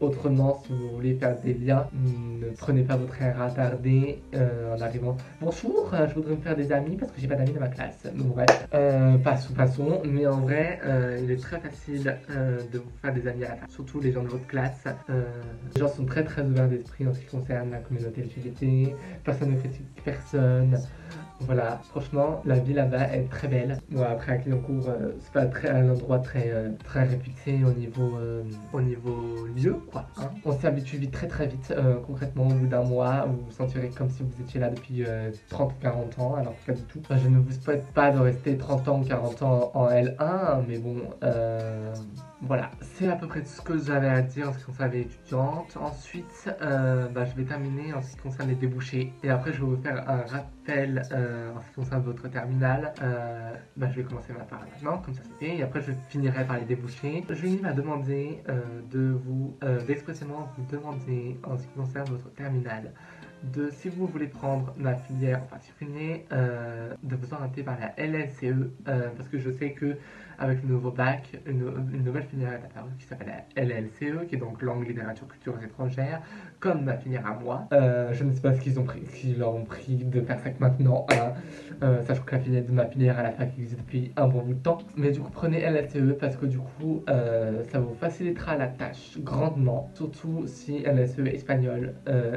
autrement, 0.00 0.60
si 0.64 0.72
vous 0.72 0.90
voulez 0.90 1.14
faire 1.14 1.38
des 1.40 1.54
liens, 1.54 1.86
ne 1.92 2.50
prenez 2.56 2.82
pas 2.82 2.96
votre 2.96 3.20
air 3.22 3.40
attardé 3.40 4.20
en 4.34 4.80
arrivant. 4.80 5.16
Bonjour, 5.40 5.92
je 6.08 6.14
voudrais 6.14 6.34
me 6.34 6.40
faire 6.40 6.56
des 6.56 6.72
amis 6.72 6.96
parce 6.96 7.12
que 7.12 7.20
j'ai 7.20 7.28
pas 7.28 7.36
d'amis 7.36 7.52
dans 7.52 7.60
ma 7.60 7.68
classe. 7.68 8.06
Donc 8.12 8.34
bref. 8.34 8.68
Euh, 9.04 9.18
passons, 9.18 10.02
mais 10.04 10.26
en 10.26 10.40
vrai, 10.40 10.80
euh, 10.84 11.20
il 11.22 11.30
est 11.30 11.40
très 11.40 11.60
facile 11.60 12.16
euh, 12.30 12.58
de 12.72 12.78
vous 12.78 12.90
faire 13.02 13.12
des 13.12 13.26
amis 13.26 13.44
à 13.44 13.56
la 13.56 13.68
surtout 13.68 14.00
les 14.00 14.12
gens 14.12 14.22
de 14.22 14.28
votre 14.28 14.46
classe. 14.46 14.84
les 15.08 15.80
gens 15.80 15.88
sont 15.88 16.04
très 16.04 16.24
très 16.24 16.42
ouverts 16.42 16.68
d'esprit 16.68 17.06
en 17.06 17.12
ce 17.12 17.20
qui 17.20 17.26
concerne 17.26 17.70
la 17.70 17.78
communauté 17.78 18.22
LGBT, 18.22 18.94
personne 19.24 19.52
ne 19.52 19.58
critique 19.58 19.86
personne. 20.04 20.78
Voilà, 21.40 21.80
franchement, 21.90 22.40
la 22.44 22.58
vie 22.58 22.72
là-bas 22.72 23.12
est 23.12 23.28
très 23.28 23.48
belle. 23.48 23.80
Bon, 23.90 24.02
après, 24.02 24.32
à 24.32 24.36
Clignancourt, 24.36 24.88
euh, 24.88 25.12
c'est 25.18 25.32
pas 25.32 25.46
très, 25.46 25.68
un 25.68 25.90
endroit 25.90 26.20
très, 26.20 26.50
euh, 26.50 26.70
réputé 26.94 27.64
au 27.64 27.72
niveau, 27.72 28.16
euh, 28.18 28.42
au 28.72 28.80
niveau 28.80 29.46
lieu, 29.56 29.76
quoi. 29.90 30.06
Hein. 30.16 30.30
On 30.44 30.52
s'y 30.56 30.66
habitue 30.66 30.96
vite, 30.96 31.10
très 31.10 31.26
très 31.26 31.46
vite. 31.46 31.74
concrètement, 32.06 32.46
au 32.46 32.54
bout 32.54 32.66
d'un 32.66 32.84
mois, 32.84 33.26
vous 33.26 33.44
vous 33.46 33.50
sentirez 33.50 33.90
comme 33.90 34.10
si 34.10 34.22
vous 34.22 34.42
étiez 34.42 34.60
là 34.60 34.70
depuis 34.70 35.04
30 35.48 35.72
ou 35.72 35.82
40 35.82 36.18
ans, 36.18 36.34
alors 36.34 36.54
pas 36.66 36.72
du 36.72 36.82
tout. 36.82 37.00
je 37.10 37.28
ne 37.28 37.38
vous 37.38 37.52
souhaite 37.52 37.86
pas 37.92 38.10
de 38.10 38.18
rester 38.18 38.56
30 38.56 38.88
ans 38.88 39.00
ou 39.00 39.04
40 39.04 39.42
ans 39.42 39.70
en 39.74 39.88
L1, 39.88 40.62
mais 40.68 40.78
bon, 40.78 40.96
voilà, 42.46 42.70
c'est 42.82 43.08
à 43.08 43.16
peu 43.16 43.26
près 43.26 43.40
tout 43.40 43.48
ce 43.48 43.60
que 43.62 43.78
j'avais 43.78 44.08
à 44.08 44.20
dire 44.20 44.50
en 44.50 44.52
ce 44.52 44.58
qui 44.58 44.64
concerne 44.64 44.92
les 44.92 45.00
étudiantes. 45.02 45.76
Ensuite, 45.80 46.50
euh, 46.60 47.08
bah, 47.08 47.24
je 47.24 47.34
vais 47.34 47.44
terminer 47.44 47.94
en 47.94 48.02
ce 48.02 48.12
qui 48.12 48.16
concerne 48.18 48.50
les 48.50 48.54
débouchés. 48.54 49.12
Et 49.22 49.30
après, 49.30 49.52
je 49.52 49.60
vais 49.60 49.66
vous 49.66 49.82
faire 49.82 50.08
un 50.08 50.22
rappel 50.26 51.02
euh, 51.12 51.54
en 51.54 51.60
ce 51.60 51.68
qui 51.68 51.74
concerne 51.74 52.02
votre 52.02 52.28
terminale. 52.28 52.92
Euh, 53.02 53.54
bah, 53.76 53.88
je 53.90 53.96
vais 53.96 54.02
commencer 54.02 54.32
ma 54.34 54.44
part 54.44 54.60
maintenant, 54.60 54.98
comme 54.98 55.14
ça 55.14 55.22
c'était. 55.22 55.56
Et 55.56 55.62
après, 55.62 55.80
je 55.80 55.92
finirai 56.08 56.44
par 56.44 56.58
les 56.58 56.66
débouchés. 56.66 57.24
Julie 57.30 57.60
m'a 57.60 57.72
demandé 57.72 58.42
de 58.90 59.18
vous, 59.24 59.56
d'expressément 59.86 60.50
vous 60.56 60.64
demander 60.70 61.38
en 61.44 61.56
ce 61.56 61.62
qui 61.62 61.72
concerne 61.74 62.08
votre 62.08 62.32
terminale 62.34 62.92
de 63.54 63.68
si 63.70 63.90
vous 63.90 64.06
voulez 64.06 64.28
prendre 64.28 64.74
la 64.80 64.94
filière 64.94 65.42
en 65.42 65.46
particulier, 65.46 66.24
de 66.30 67.16
vous 67.16 67.34
orienter 67.34 67.62
vers 67.62 67.78
la 67.78 68.06
LLCE, 68.06 68.70
parce 68.84 69.28
que 69.28 69.38
je 69.38 69.50
sais 69.50 69.72
que 69.72 69.96
avec 70.38 70.62
le 70.62 70.68
nouveau 70.68 70.90
bac, 70.90 71.32
une, 71.46 72.02
nouvelle 72.04 72.24
filière 72.24 72.52
est 72.52 72.64
apparue 72.64 72.90
qui 72.98 73.06
s'appelle 73.06 73.44
la 73.56 73.62
LLCE, 73.62 74.26
qui 74.28 74.34
est 74.34 74.38
donc 74.38 74.62
langue, 74.62 74.86
littérature, 74.86 75.26
culture 75.28 75.54
étrangère, 75.62 76.20
comme 76.60 76.84
ma 76.84 76.96
filière 76.96 77.26
à 77.26 77.38
moi. 77.42 77.68
Euh, 77.72 78.12
je 78.12 78.24
ne 78.24 78.32
sais 78.32 78.40
pas 78.40 78.54
ce 78.54 78.60
qu'ils 78.60 78.78
ont 78.78 78.84
pris, 78.84 79.02
qu'ils 79.02 79.38
leur 79.38 79.54
pris 79.64 79.96
de 79.96 80.20
faire 80.20 80.38
ça 80.40 80.50
que 80.50 80.60
maintenant, 80.60 81.06
hein. 81.12 81.32
euh, 81.82 82.02
sachant 82.04 82.22
que 82.22 82.34
la 82.34 82.40
filière 82.40 82.64
de 82.64 82.72
ma 82.72 82.86
filière 82.86 83.18
à 83.18 83.22
la 83.22 83.32
fac 83.32 83.50
existe 83.58 83.78
depuis 83.78 84.12
un 84.16 84.28
bon 84.28 84.42
bout 84.42 84.54
de 84.54 84.58
temps. 84.62 84.78
Mais 84.96 85.10
du 85.10 85.20
coup, 85.20 85.30
prenez 85.32 85.60
LLCE 85.60 86.18
parce 86.18 86.36
que 86.36 86.46
du 86.46 86.58
coup, 86.58 87.02
euh, 87.08 87.62
ça 87.70 87.80
vous 87.80 87.94
facilitera 87.94 88.56
la 88.56 88.68
tâche 88.68 89.18
grandement, 89.18 89.90
surtout 89.94 90.44
si 90.46 90.80
LLCE 90.80 91.32
espagnol 91.32 91.94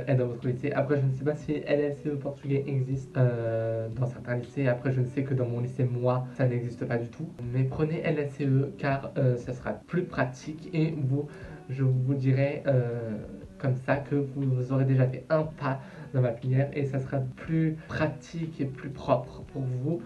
est 0.07 0.15
dans 0.15 0.27
votre 0.27 0.47
lycée. 0.47 0.71
Après, 0.71 0.99
je 0.99 1.05
ne 1.05 1.13
sais 1.13 1.23
pas 1.23 1.35
si 1.35 1.53
LLCE 1.53 2.19
portugais 2.19 2.63
existe 2.67 3.13
dans 3.15 4.05
certains 4.05 4.35
lycées. 4.35 4.67
Après, 4.67 4.91
je 4.91 5.01
ne 5.01 5.07
sais 5.07 5.23
que 5.23 5.33
dans 5.33 5.47
mon 5.47 5.61
lycée, 5.61 5.85
moi, 5.85 6.25
ça 6.35 6.47
n'existe 6.47 6.85
pas 6.85 6.97
du 6.97 7.07
tout. 7.07 7.27
Mais 7.53 7.63
prenez 7.63 7.86
LSCE 7.95 8.77
car 8.77 9.11
euh, 9.17 9.37
ça 9.37 9.53
sera 9.53 9.73
plus 9.73 10.03
pratique 10.03 10.69
et 10.73 10.93
vous, 10.97 11.27
je 11.69 11.83
vous 11.83 12.13
dirai 12.13 12.63
euh, 12.67 13.17
comme 13.57 13.75
ça 13.75 13.97
que 13.97 14.15
vous 14.15 14.71
aurez 14.71 14.85
déjà 14.85 15.07
fait 15.07 15.25
un 15.29 15.43
pas 15.43 15.79
dans 16.13 16.21
ma 16.21 16.31
filière 16.31 16.69
et 16.73 16.85
ça 16.85 16.99
sera 16.99 17.19
plus 17.35 17.77
pratique 17.87 18.61
et 18.61 18.65
plus 18.65 18.89
propre 18.89 19.43
pour 19.53 19.61
vous 19.61 20.01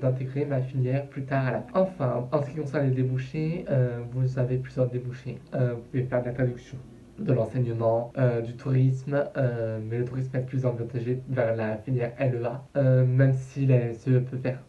d'intégrer 0.00 0.44
ma 0.44 0.62
filière 0.62 1.06
plus 1.08 1.24
tard 1.24 1.46
à 1.46 1.50
la 1.50 1.60
fin. 1.60 1.80
Enfin, 1.80 2.28
en 2.30 2.42
ce 2.42 2.50
qui 2.50 2.56
concerne 2.56 2.88
les 2.88 2.94
débouchés, 2.94 3.64
euh, 3.68 3.98
vous 4.12 4.38
avez 4.38 4.56
plusieurs 4.56 4.88
débouchés. 4.88 5.38
vous 5.52 5.82
pouvez 5.90 6.04
faire 6.04 6.20
de 6.22 6.26
la 6.26 6.32
traduction 6.32 6.78
de 7.18 7.32
l'enseignement, 7.32 8.12
du 8.44 8.54
tourisme, 8.56 9.24
mais 9.88 9.98
le 9.98 10.04
tourisme 10.04 10.36
est 10.36 10.46
plus 10.46 10.64
engagé 10.64 11.20
vers 11.28 11.56
la 11.56 11.76
filière 11.78 12.12
LEA, 12.20 12.62
même 13.04 13.32
si 13.32 13.66
la 13.66 13.88
LSE 13.88 14.22
peut 14.30 14.36
faire 14.42 14.60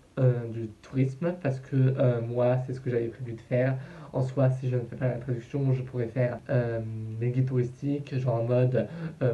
du 0.52 0.70
tourisme 0.82 1.36
parce 1.42 1.60
que 1.60 1.76
euh, 1.76 2.22
moi, 2.22 2.58
c'est 2.66 2.74
ce 2.74 2.80
que 2.80 2.90
j'avais 2.90 3.08
prévu 3.08 3.34
de 3.34 3.42
faire. 3.42 3.78
En 4.18 4.24
soi, 4.24 4.50
si 4.50 4.68
je 4.68 4.76
ne 4.76 4.82
fais 4.82 4.96
pas 4.96 5.08
la 5.08 5.18
traduction, 5.20 5.74
je 5.74 5.84
pourrais 5.84 6.08
faire 6.08 6.40
euh, 6.50 6.80
des 7.20 7.30
guides 7.30 7.46
touristiques, 7.46 8.18
genre 8.18 8.42
en 8.42 8.44
mode, 8.44 8.88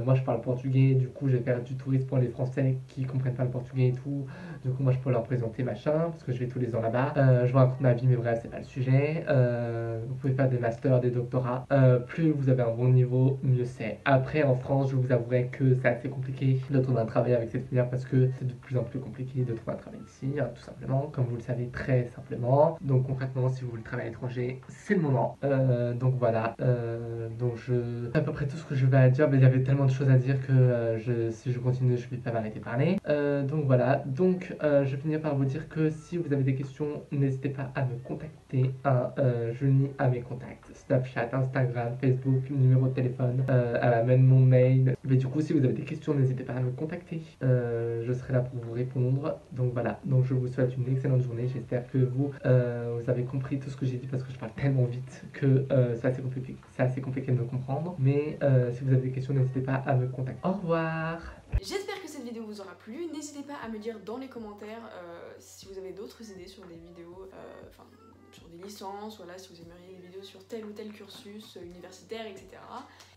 moi 0.03 0.13
je 0.13 0.21
parle 0.23 0.41
portugais, 0.41 0.93
du 0.93 1.07
coup 1.07 1.29
je 1.29 1.37
vais 1.37 1.43
faire 1.43 1.61
du 1.61 1.75
tourisme 1.75 2.05
pour 2.05 2.17
les 2.17 2.27
Français 2.27 2.77
qui 2.89 3.05
comprennent 3.05 3.35
pas 3.35 3.45
le 3.45 3.49
portugais 3.49 3.87
et 3.87 3.93
tout. 3.93 4.25
Du 4.65 4.71
coup, 4.71 4.83
moi 4.83 4.91
je 4.91 4.97
peux 4.97 5.09
leur 5.09 5.23
présenter 5.23 5.63
machin, 5.63 6.09
parce 6.11 6.23
que 6.23 6.33
je 6.33 6.39
vais 6.39 6.47
tous 6.47 6.59
les 6.59 6.75
ans 6.75 6.81
là-bas. 6.81 7.13
je 7.45 7.51
vous 7.51 7.57
raconte 7.57 7.79
ma 7.79 7.93
vie, 7.93 8.07
mais 8.07 8.17
bref, 8.17 8.39
c'est 8.41 8.51
pas 8.51 8.59
le 8.59 8.65
sujet. 8.65 9.25
vous 10.07 10.15
pouvez 10.15 10.33
faire 10.33 10.49
des 10.49 10.57
masters, 10.57 10.99
des 10.99 11.11
doctorats. 11.11 11.65
plus 12.07 12.31
vous 12.31 12.49
avez 12.49 12.63
un 12.63 12.71
bon 12.71 12.89
niveau, 12.89 13.39
mieux 13.41 13.65
c'est. 13.65 13.99
Après, 14.03 14.43
en 14.43 14.55
France, 14.55 14.91
je 14.91 14.97
vous 14.97 15.11
avouerai 15.13 15.47
que 15.47 15.75
c'est 15.75 15.87
assez 15.87 16.09
compliqué 16.09 16.59
de 16.69 16.79
trouver 16.79 16.99
un 16.99 17.05
travail 17.05 17.33
avec 17.33 17.49
cette 17.49 17.67
filière 17.67 17.89
parce 17.89 18.05
que 18.05 18.29
c'est 18.37 18.47
de 18.47 18.53
plus 18.53 18.77
en 18.77 18.83
plus 18.83 18.99
compliqué 18.99 19.43
de 19.43 19.53
trouver 19.53 19.73
un 19.73 19.79
travail 19.79 20.01
ici, 20.05 20.33
hein, 20.39 20.49
tout 20.53 20.61
simplement, 20.61 21.09
comme 21.13 21.25
vous 21.25 21.35
le 21.35 21.41
savez 21.41 21.67
très 21.67 22.07
simplement. 22.07 22.77
Donc 22.81 23.07
concrètement, 23.07 23.49
si 23.49 23.63
vous 23.63 23.71
voulez 23.71 23.83
travailler 23.83 24.07
à 24.07 24.11
l'étranger, 24.11 24.61
c'est 24.73 24.95
le 24.95 25.01
moment. 25.01 25.37
Euh, 25.43 25.93
donc 25.93 26.15
voilà, 26.17 26.55
euh, 26.61 27.29
donc 27.39 27.53
je 27.55 28.09
à 28.13 28.21
peu 28.21 28.31
près 28.31 28.47
tout 28.47 28.57
ce 28.57 28.65
que 28.65 28.75
je 28.75 28.85
vais 28.85 28.97
à 28.97 29.09
dire, 29.09 29.29
mais 29.29 29.37
il 29.37 29.43
y 29.43 29.45
avait 29.45 29.63
tellement 29.63 29.85
de 29.85 29.91
choses 29.91 30.09
à 30.09 30.17
dire 30.17 30.35
que 30.45 30.51
euh, 30.51 31.31
si 31.31 31.51
je 31.51 31.59
continue, 31.59 31.97
je 31.97 32.07
vais 32.09 32.17
pas 32.17 32.31
m'arrêter 32.31 32.59
de 32.59 32.63
parler. 32.63 32.97
donc 33.47 33.65
voilà, 33.65 34.03
donc 34.05 34.55
je 34.61 34.95
vais 34.95 34.97
finir 34.97 35.21
par 35.21 35.35
vous 35.35 35.45
dire 35.45 35.67
que 35.69 35.89
si 35.89 36.17
vous 36.17 36.31
avez 36.33 36.43
des 36.43 36.55
questions, 36.55 37.03
n'hésitez 37.11 37.49
pas 37.49 37.71
à 37.75 37.83
me 37.83 37.97
contacter. 38.03 38.71
Hein, 38.85 39.11
je 39.17 39.65
lis 39.65 39.89
à 39.97 40.07
mes 40.07 40.21
contacts, 40.21 40.69
Snapchat, 40.73 41.29
Instagram, 41.33 41.93
Facebook, 41.99 42.49
numéro 42.49 42.87
de 42.87 42.93
téléphone, 42.93 43.43
à 43.47 43.89
la 43.89 44.03
mon 44.03 44.39
mail. 44.39 44.95
Mais 45.03 45.15
du 45.15 45.27
coup, 45.27 45.41
si 45.41 45.53
vous 45.53 45.63
avez 45.63 45.73
des 45.73 45.83
questions, 45.83 46.13
n'hésitez 46.13 46.43
pas 46.43 46.53
à 46.53 46.59
me 46.59 46.71
contacter. 46.71 47.21
je 47.41 48.13
serai 48.13 48.33
là 48.33 48.41
pour 48.41 48.59
vous 48.59 48.73
répondre. 48.73 49.39
Donc 49.51 49.73
voilà, 49.73 49.99
donc 50.05 50.25
je 50.25 50.33
vous 50.33 50.47
souhaite 50.47 50.75
une 50.77 50.91
excellente 50.91 51.21
journée. 51.21 51.47
J'espère 51.47 51.87
que 51.87 51.97
vous, 51.97 52.31
vous 52.43 53.09
avez 53.09 53.23
compris 53.23 53.59
tout 53.59 53.69
ce 53.69 53.77
que 53.77 53.85
j'ai 53.85 53.97
dit 53.97 54.07
parce 54.07 54.23
que 54.23 54.31
je 54.31 54.37
parle 54.37 54.52
tellement 54.55 54.85
vite 54.85 55.23
que 55.33 55.65
euh, 55.71 55.95
c'est 55.99 56.07
assez, 56.07 56.21
compliqué, 56.21 56.55
assez 56.77 57.01
compliqué 57.01 57.31
de 57.31 57.37
me 57.37 57.45
comprendre. 57.45 57.95
Mais 57.99 58.37
euh, 58.41 58.71
si 58.73 58.83
vous 58.83 58.91
avez 58.91 59.01
des 59.01 59.11
questions, 59.11 59.33
n'hésitez 59.33 59.61
pas 59.61 59.75
à 59.75 59.95
me 59.95 60.07
contacter. 60.07 60.47
Au 60.47 60.53
revoir 60.53 61.19
J'espère 61.61 62.01
que 62.01 62.07
cette 62.07 62.23
vidéo 62.23 62.45
vous 62.45 62.61
aura 62.61 62.75
plu. 62.75 63.07
N'hésitez 63.13 63.43
pas 63.43 63.55
à 63.63 63.69
me 63.69 63.77
dire 63.77 63.99
dans 64.05 64.17
les 64.17 64.27
commentaires 64.27 64.89
euh, 64.93 65.31
si 65.39 65.67
vous 65.67 65.77
avez 65.77 65.91
d'autres 65.91 66.21
idées 66.31 66.47
sur 66.47 66.65
des 66.65 66.75
vidéos, 66.75 67.29
enfin 67.69 67.83
sur 68.31 68.47
des 68.47 68.57
licences, 68.57 69.17
voilà, 69.17 69.37
si 69.37 69.53
vous 69.53 69.61
aimeriez 69.61 69.95
des 69.95 70.07
vidéos 70.07 70.23
sur 70.23 70.43
tel 70.47 70.65
ou 70.65 70.71
tel 70.71 70.91
cursus 70.91 71.57
universitaire, 71.63 72.25
etc. 72.25 72.47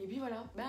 Et 0.01 0.07
puis 0.07 0.19
voilà, 0.19 0.45
bye 0.55 0.67